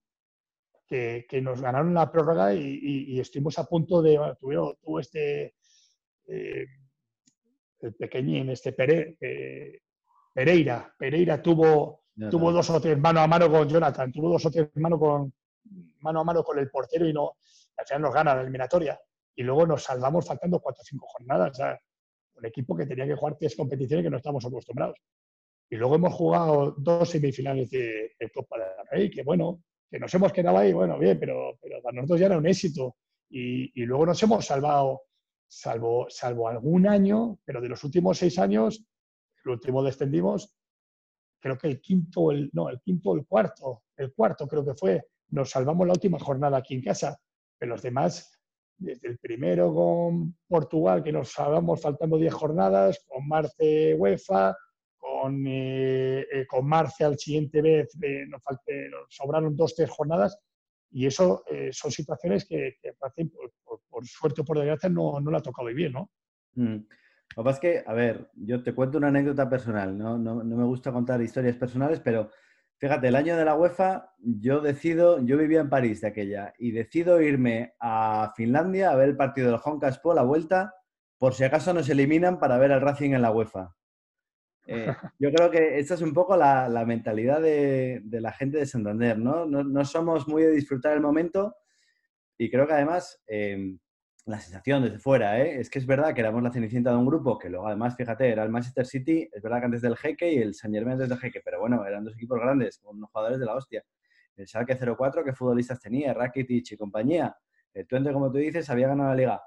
[0.87, 4.19] que, que nos ganaron la prórroga y, estuvimos a punto de.
[4.41, 5.55] tuvo este.
[6.27, 6.67] Eh,
[7.81, 8.75] el pequeñín, este
[9.21, 9.81] eh,
[10.35, 10.95] Pereira.
[10.99, 14.69] Pereira tuvo, tuvo dos o tres mano a mano con Jonathan, tuvo dos o tres
[14.75, 15.33] mano, con,
[16.01, 17.37] mano a mano con el portero y no,
[17.77, 19.01] al final nos gana la eliminatoria.
[19.37, 21.59] Y luego nos salvamos faltando cuatro o cinco jornadas.
[22.35, 24.97] Un equipo que tenía que jugar tres competiciones que no estamos acostumbrados.
[25.69, 30.33] Y luego hemos jugado dos semifinales de, Copa del Rey, que bueno, que nos hemos
[30.33, 32.97] quedado ahí, bueno, bien, pero, pero para nosotros ya era un éxito.
[33.29, 35.03] Y, y luego nos hemos salvado
[35.51, 38.85] salvo, salvo algún año, pero de los últimos seis años,
[39.45, 40.57] el último descendimos,
[41.41, 44.75] creo que el quinto, el, no, el quinto o el cuarto, el cuarto creo que
[44.75, 47.19] fue, nos salvamos la última jornada aquí en casa,
[47.59, 48.40] pero los demás,
[48.81, 54.57] desde el primero con Portugal, que nos salvamos faltando diez jornadas, con Marce UEFA,
[54.97, 60.39] con, eh, eh, con Marce al siguiente vez eh, nos, nos, sobraron dos, tres jornadas,
[60.93, 63.31] y eso son situaciones que, que hacen
[63.89, 66.11] por suerte o por desgracia, no, no la ha tocado vivir, ¿no?
[66.55, 66.79] Mm.
[67.37, 70.19] Lo que pasa es que, a ver, yo te cuento una anécdota personal, ¿no?
[70.19, 72.31] No, no me gusta contar historias personales, pero
[72.81, 76.73] fíjate, el año de la UEFA, yo decido, yo vivía en París de aquella, y
[76.73, 80.75] decido irme a Finlandia a ver el partido del Honkaspor, la vuelta,
[81.19, 83.77] por si acaso nos eliminan para ver al Racing en la UEFA.
[84.67, 84.87] Eh,
[85.19, 88.67] yo creo que esta es un poco la, la mentalidad de, de, la gente de
[88.67, 89.45] Santander, ¿no?
[89.45, 89.63] ¿no?
[89.63, 89.85] ¿no?
[89.85, 91.57] somos muy de disfrutar el momento
[92.39, 93.77] y creo que además eh,
[94.31, 95.61] la sensación desde fuera, ¿eh?
[95.61, 98.31] es que es verdad que éramos la cenicienta de un grupo que luego además, fíjate,
[98.31, 101.09] era el Manchester City, es verdad que antes del Jeque y el San Germain antes
[101.09, 103.85] del Jeque, pero bueno, eran dos equipos grandes, con unos jugadores de la hostia.
[104.37, 106.15] El Schalke 04, ¿qué futbolistas tenía?
[106.15, 107.37] Rakitic y compañía.
[107.75, 109.43] El Twente, como tú dices, había ganado la liga.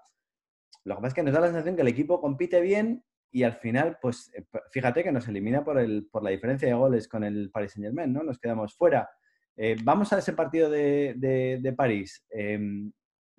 [0.84, 3.44] Lo que pasa es que nos da la sensación que el equipo compite bien y
[3.44, 7.08] al final, pues eh, fíjate que nos elimina por, el, por la diferencia de goles
[7.08, 8.22] con el Paris Saint Germain, ¿no?
[8.22, 9.10] Nos quedamos fuera.
[9.56, 12.24] Eh, vamos a ese partido de, de, París.
[12.30, 12.92] Em,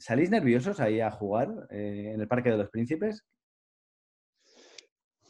[0.04, 3.24] ¿Salís nerviosos ahí a jugar eh, en el Parque de los Príncipes?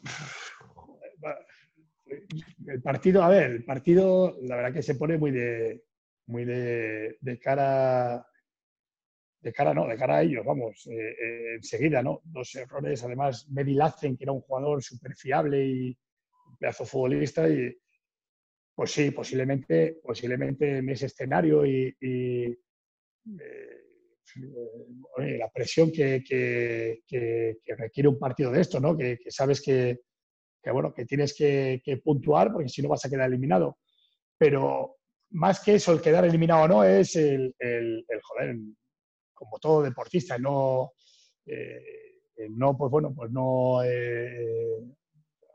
[2.67, 5.81] el partido, a ver, el partido, la verdad que se pone muy de,
[6.25, 8.27] muy de, cara,
[9.39, 12.19] de cara, no, de cara a ellos, vamos, eh, eh, enseguida, ¿no?
[12.25, 15.97] Dos errores, además, Medi Lacen, que era un jugador súper fiable y
[16.49, 17.73] un pedazo futbolista, y
[18.75, 21.95] pues sí, posiblemente, posiblemente en ese escenario y,
[25.17, 27.01] la presión que,
[27.77, 28.97] requiere un partido de esto, ¿no?
[28.97, 29.99] que sabes que,
[30.65, 33.77] que bueno, que tienes que, puntuar porque si no vas a quedar eliminado.
[34.35, 34.97] Pero
[35.29, 37.53] más que eso, el quedar eliminado o no, es el,
[38.23, 38.55] joder,
[39.31, 40.93] como todo deportista, no,
[41.45, 42.09] eh,
[42.49, 44.81] no pues bueno, pues no eh,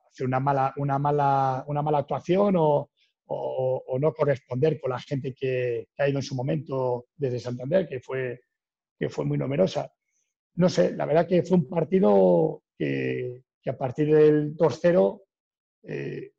[0.09, 2.89] hacer una mala, una mala, una mala actuación o,
[4.01, 8.41] no corresponder con la gente que, ha ido en su momento desde Santander, que fue,
[9.01, 9.91] que fue muy numerosa.
[10.57, 15.23] No sé, la verdad que fue un partido que, que a partir del 2-0,
[15.85, 16.33] eh,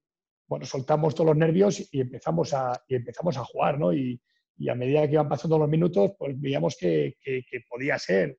[0.48, 3.92] bueno, soltamos todos los nervios y empezamos a, y empezamos a jugar, ¿no?
[3.92, 4.22] Y,
[4.70, 7.16] a medida que iban pasando los minutos, pues veíamos que,
[7.68, 8.38] podía ser.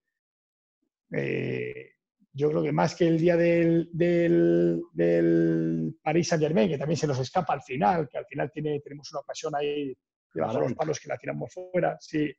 [1.17, 1.95] Eh,
[2.33, 6.97] yo creo que más que el día del, del, del Paris Saint Germain, que también
[6.97, 9.89] se nos escapa al final, que al final tiene, tenemos una ocasión ahí
[10.33, 11.97] de los palos que la tiramos fuera.
[11.99, 12.33] Sí.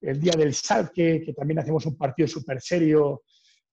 [0.00, 3.22] El día del Salque, que también hacemos un partido súper serio,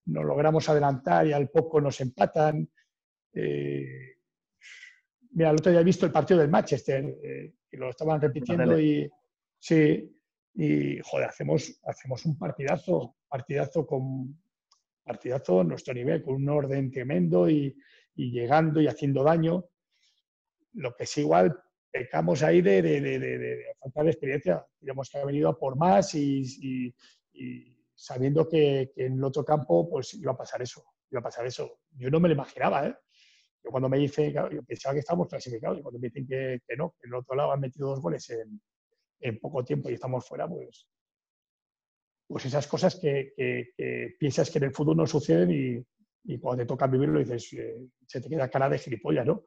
[0.06, 2.70] nos logramos adelantar y al poco nos empatan.
[3.34, 4.16] Eh,
[5.32, 8.80] mira, el otro día he visto el partido del Manchester, eh, que lo estaban repitiendo
[8.80, 9.10] y
[9.60, 10.10] sí,
[10.56, 14.38] y joder, hacemos, hacemos un partidazo, partidazo con
[15.04, 17.76] partidazo a nuestro nivel, con un orden tremendo y,
[18.16, 19.66] llegando y haciendo daño.
[20.74, 21.60] Lo que es igual,
[21.94, 24.66] pecamos ahí de, de, de, falta de experiencia.
[24.82, 26.94] Digamos que ha venido a por más y
[27.96, 31.80] sabiendo que, en el otro campo pues iba a pasar eso, iba a pasar eso.
[31.92, 32.96] Yo no me lo imaginaba, ¿eh?
[33.64, 36.92] Yo cuando me dicen, yo pensaba que estábamos clasificados y cuando me dicen que, no,
[37.00, 40.50] que en el otro lado han metido dos goles en, poco tiempo y estamos fuera,
[40.50, 40.90] pues,
[42.28, 43.34] pues esas cosas que,
[44.20, 45.86] piensas que en el fútbol no suceden
[46.26, 49.46] y, cuando te toca vivirlo dices, eh, se te queda cara de gilipollas, ¿no?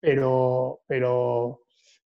[0.00, 1.61] Pero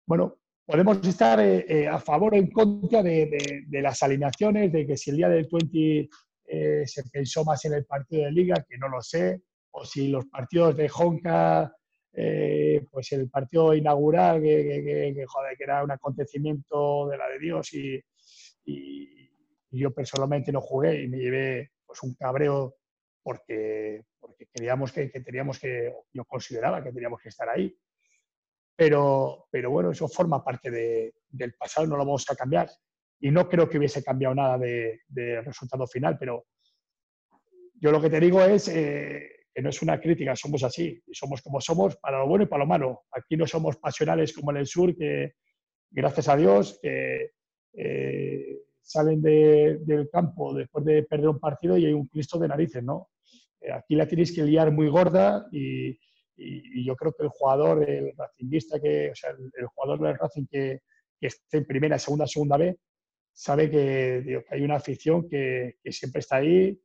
[0.10, 4.98] bueno, podemos estar eh, eh, a favor o en contra de, las alineaciones, de que
[4.98, 6.10] si el día del 20
[6.48, 10.08] eh, se pensó más en el partido de liga, que no lo sé, o si
[10.08, 11.72] los partidos de Honka,
[12.92, 15.26] pues el partido inaugural, que,
[15.60, 18.04] era un acontecimiento de la de Dios y,
[19.72, 22.78] yo personalmente no jugué y me llevé pues un cabreo
[23.22, 27.78] porque, porque creíamos que, que teníamos que, yo consideraba que teníamos que estar ahí
[28.80, 30.72] pero, pero bueno, eso forma parte
[31.28, 32.70] del pasado, no lo vamos a cambiar.
[33.20, 36.46] Y no creo que hubiese cambiado nada del de resultado final, pero
[37.76, 41.42] yo lo que te digo es eh, que no es una crítica, somos así, somos
[41.42, 43.02] como somos para lo bueno y para lo malo.
[43.12, 45.34] Aquí no somos pasionales como en el sur, que
[45.92, 47.32] gracias a Dios, que
[47.74, 52.82] eh, salen del campo después de perder un partido y hay un Cristo de narices,
[52.82, 53.10] ¿no?
[53.60, 56.00] Eh, aquí la tenéis que liar muy gorda y,
[56.40, 60.46] y, yo creo que el jugador, el racinguista, que, o sea, el, jugador del Racing
[60.46, 60.82] que,
[61.20, 62.78] que, esté en primera, segunda, segunda B,
[63.34, 66.80] sabe que, digo, que hay una afición que, que, siempre está ahí,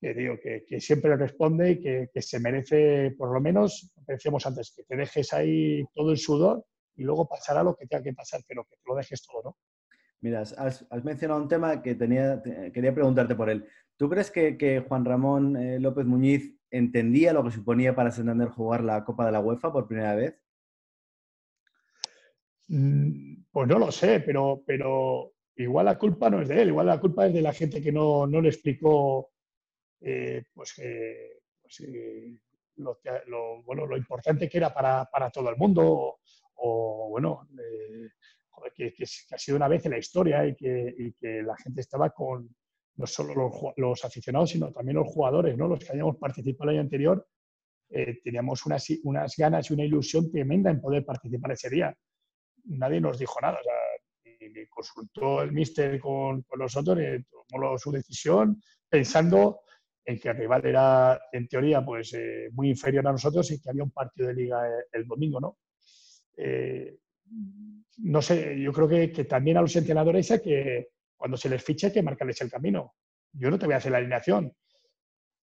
[0.00, 4.46] que, digo, que, que siempre responde y que, se merece, por lo menos, como decíamos
[4.46, 6.64] antes, que te dejes ahí todo el sudor
[6.96, 9.56] y luego pasará lo que tenga que pasar, pero que te lo dejes todo, ¿no?
[10.22, 13.66] Mira, has, mencionado un tema que tenía, quería preguntarte por él.
[13.98, 18.48] ¿Tú crees que, que Juan Ramón eh, López Muñiz entendía lo que suponía para Santander
[18.48, 20.38] jugar la Copa de la UEFA por primera vez?
[22.68, 26.86] Mm, pues no lo sé, pero, pero igual la culpa no es de él, igual
[26.86, 29.30] la culpa es de la gente que no, no le explicó
[30.00, 31.40] eh, pues, eh,
[32.76, 36.18] lo, bueno, lo importante que era para, para todo el mundo,
[36.54, 38.08] o, bueno, eh,
[38.74, 41.80] que, que, ha sido una vez en la historia y que, y que la gente
[41.80, 42.54] estaba con,
[42.96, 45.68] no solo los, aficionados, sino también los jugadores, ¿no?
[45.68, 47.26] los que hayamos participado el año anterior,
[47.90, 51.94] eh, teníamos unas, unas ganas y una ilusión tremenda en poder participar ese día.
[52.64, 57.92] Nadie nos dijo nada, o sea, consultó el míster con, con nosotros, eh, tomó su
[57.92, 59.60] decisión pensando
[60.04, 63.70] en que el rival era, en teoría, pues eh, muy inferior a nosotros y que
[63.70, 65.58] había un partido de liga el, domingo, ¿no?
[67.98, 71.62] no sé, yo creo que, que también a los entrenadores hay que, cuando se les
[71.62, 72.94] fiche, hay que marcarles el camino.
[73.32, 74.52] Yo no te voy a hacer la alineación,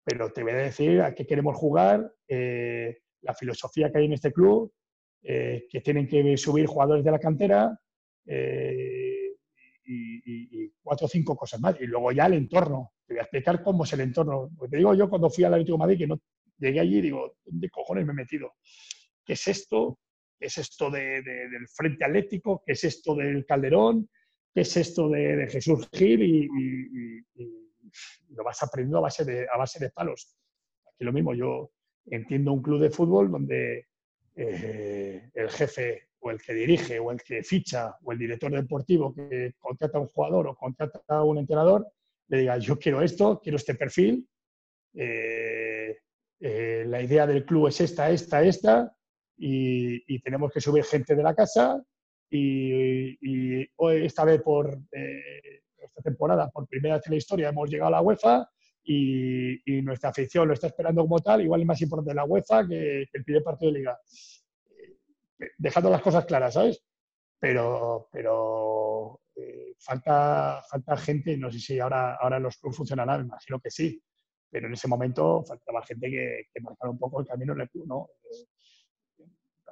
[0.03, 4.13] pero te voy a decir a qué queremos jugar, eh, la filosofía que hay en
[4.13, 4.73] este club,
[5.23, 7.77] eh, que tienen que subir jugadores de la cantera
[8.25, 9.35] eh,
[9.83, 11.75] y, cuatro o cinco cosas más.
[11.81, 12.93] Y luego ya el entorno.
[13.05, 14.49] Te voy a explicar cómo es el entorno.
[14.57, 16.21] Porque te digo yo cuando fui al Atlético de Madrid que no,
[16.57, 18.53] llegué allí y digo, ¿dónde cojones me he metido?
[19.25, 19.99] ¿Qué es esto?
[20.39, 22.63] ¿Qué es esto del Frente Atlético?
[22.65, 24.09] ¿Qué es esto del Calderón?
[24.57, 26.23] ¿Qué es esto de, Jesús Gil?
[26.23, 27.23] Y,
[28.29, 30.35] lo vas aprendiendo a base, de, a base de palos.
[30.87, 31.69] Aquí lo mismo, yo
[32.07, 33.85] entiendo un club de fútbol donde
[34.35, 39.13] eh, el jefe o el que dirige o el que ficha o el director deportivo
[39.13, 41.87] que contrata a un jugador o contrata a un entrenador
[42.27, 44.27] le diga yo quiero esto, quiero este perfil,
[44.95, 45.99] eh,
[46.39, 48.91] eh, la idea del club es esta, esta, esta
[49.37, 51.79] y, tenemos que subir gente de la casa
[52.29, 57.87] y, hoy esta vez por esta temporada por primera vez en la historia hemos llegado
[57.87, 58.49] a la UEFA
[58.87, 63.07] y, nuestra afición lo está esperando como tal, igual es más importante la UEFA que,
[63.11, 63.99] el primer partido de liga.
[65.39, 66.83] Eh, dejando las cosas claras, ¿sabes?
[67.39, 73.59] Pero, pero eh, falta, falta gente, no sé si ahora, ahora los clubes funcionarán, imagino
[73.59, 74.01] que sí,
[74.49, 77.69] pero en ese momento faltaba gente que, que marcara un poco el camino en el
[77.69, 78.09] club, ¿no?
[78.23, 79.25] Eh,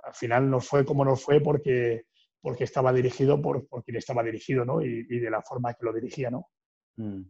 [0.04, 2.04] al final nos fue como nos fue porque,
[2.46, 4.80] porque estaba dirigido por, por quien estaba dirigido, ¿no?
[4.80, 6.52] Y, de la forma que lo dirigía, ¿no?
[6.96, 7.24] Mm.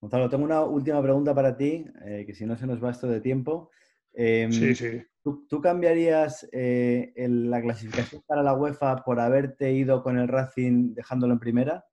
[0.00, 3.06] Gonzalo, tengo una última pregunta para ti, eh, que si no se nos va esto
[3.06, 3.70] de tiempo.
[4.12, 5.00] Em, sí, sí.
[5.22, 11.34] ¿tú, cambiarías eh, la clasificación para la UEFA por haberte ido con el Racing dejándolo
[11.34, 11.84] en primera?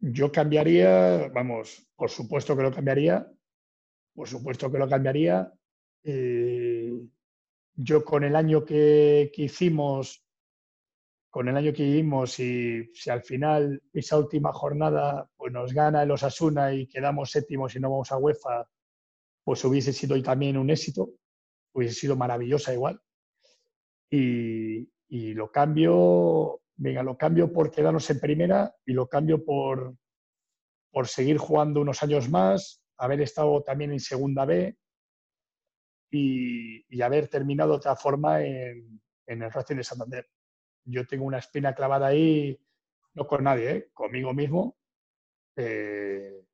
[0.00, 3.30] Yo cambiaría, vamos, por supuesto que lo cambiaría,
[4.16, 5.52] por supuesto que lo cambiaría.
[6.02, 6.61] Eh,
[7.74, 10.22] yo con el año que, que hicimos
[11.32, 16.02] con el año que vivimos y si al final esa última jornada pues nos gana
[16.02, 18.68] el Osasuna y quedamos séptimos y no vamos a UEFA,
[19.42, 21.08] pues hubiese sido también un éxito,
[21.72, 23.00] hubiese sido maravillosa igual.
[24.10, 29.96] Y, lo cambio, venga, lo cambio por quedarnos en primera y lo cambio por,
[30.90, 34.76] por seguir jugando unos años más, haber estado también en segunda B
[36.12, 40.28] y, haber terminado de otra forma en, el Racing de Santander
[40.84, 42.58] yo tengo una espina clavada ahí,
[43.14, 43.88] no con nadie, ¿eh?
[43.92, 44.76] conmigo mismo,
[45.56, 46.44] eh,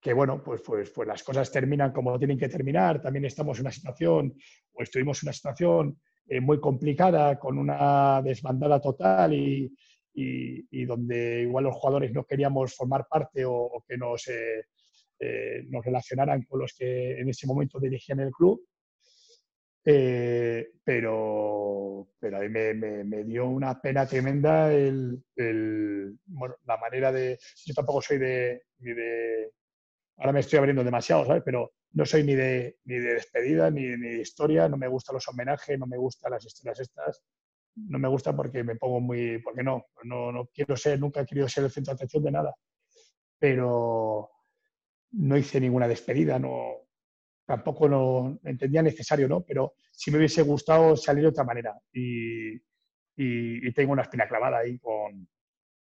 [0.00, 3.00] que bueno, pues, pues, pues las cosas terminan como tienen que terminar.
[3.00, 4.36] También estamos en una situación,
[4.74, 9.74] o estuvimos en una situación eh, muy complicada, con una desbandada total y,
[10.84, 14.28] donde igual los jugadores no queríamos formar parte o, que nos,
[15.68, 18.66] nos relacionaran con los que en ese momento dirigían el club.
[19.86, 27.38] Eh, pero, pero a mí me, dio una pena tremenda el, la manera de...
[27.66, 28.62] Yo tampoco soy de...
[30.16, 31.42] Ahora me estoy abriendo demasiado, ¿sabes?
[31.44, 35.14] Pero no soy ni de, ni de despedida, ni, ni de historia, no me gustan
[35.14, 37.22] los homenajes, no me gustan las historias estas.
[37.76, 39.38] No me gusta porque me pongo muy...
[39.42, 42.30] Porque no, no, no quiero ser, nunca he querido ser el centro de atención de
[42.30, 42.54] nada.
[43.38, 44.30] Pero
[45.16, 46.84] no hice ninguna despedida, no,
[47.46, 49.42] tampoco lo entendía necesario, ¿no?
[49.42, 52.60] Pero sí me hubiese gustado salir de otra manera y,
[53.74, 55.28] tengo una espina clavada ahí con,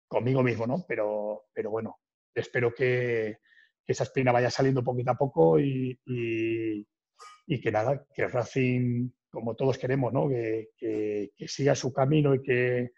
[0.08, 0.86] conmigo mismo, ¿no?
[0.88, 2.00] Pero, pero bueno,
[2.34, 3.38] espero que,
[3.86, 10.12] esa espina vaya saliendo poquito a poco y, que nada, que Racing, como todos queremos,
[10.12, 10.28] ¿no?
[10.28, 12.92] Que, que, siga su camino y que,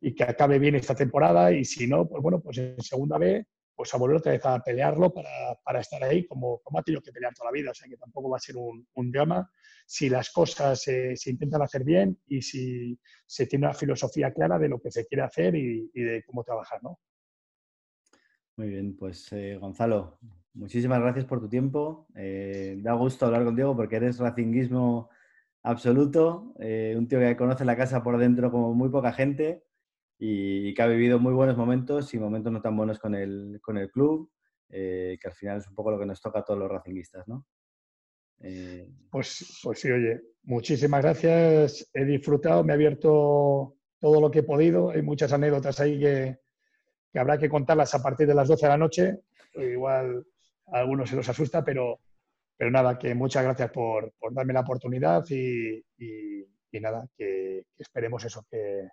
[0.00, 3.46] y que acabe bien esta temporada y si no, pues bueno, pues en segunda vez
[3.82, 7.10] pues a volver otra vez a pelearlo para, estar ahí como, como, ha tenido que
[7.10, 7.72] pelear toda la vida.
[7.72, 9.50] O sea que tampoco va a ser un, drama
[9.84, 14.68] si las cosas se intentan hacer bien y si se tiene una filosofía clara de
[14.68, 17.00] lo que se quiere hacer y, de cómo trabajar, ¿no?
[18.56, 20.20] Muy bien, pues eh, Gonzalo,
[20.54, 22.06] muchísimas gracias por tu tiempo.
[22.14, 25.10] Eh, da gusto hablar contigo porque eres racinguismo
[25.64, 29.64] absoluto, eh, un tío que conoce la casa por dentro como muy poca gente
[30.24, 33.76] y que ha vivido muy buenos momentos y momentos no tan buenos con el, con
[33.76, 34.30] el club,
[34.68, 37.26] eh, que al final es un poco lo que nos toca a todos los racinguistas,
[37.26, 37.44] ¿no?
[38.40, 44.38] Eh, pues, pues sí, oye, muchísimas gracias, he disfrutado, me he abierto todo lo que
[44.38, 46.38] he podido, hay muchas anécdotas ahí que,
[47.12, 49.22] que habrá que contarlas a partir de las 12 de la noche,
[49.54, 50.24] igual
[50.68, 51.98] a algunos se los asusta, pero,
[52.56, 58.24] pero nada, que muchas gracias por, por darme la oportunidad y, y, nada, que esperemos
[58.24, 58.86] eso, que,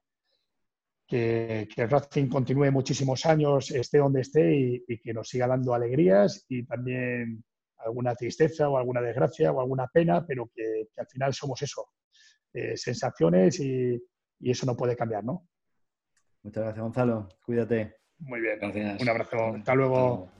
[1.10, 4.55] que, el Racing continúe muchísimos años, esté donde esté
[4.88, 7.43] y, que nos siga dando alegrías y también
[7.78, 11.88] alguna tristeza o alguna desgracia o alguna pena, pero que, al final somos eso,
[12.53, 13.99] eh, sensaciones y,
[14.39, 15.47] y, eso no puede cambiar, ¿no?
[16.43, 17.28] Muchas gracias, Gonzalo.
[17.43, 17.95] Cuídate.
[18.20, 18.60] Muy bien.
[18.60, 19.01] Gracias.
[19.01, 19.55] Un abrazo.
[19.55, 20.39] Hasta luego.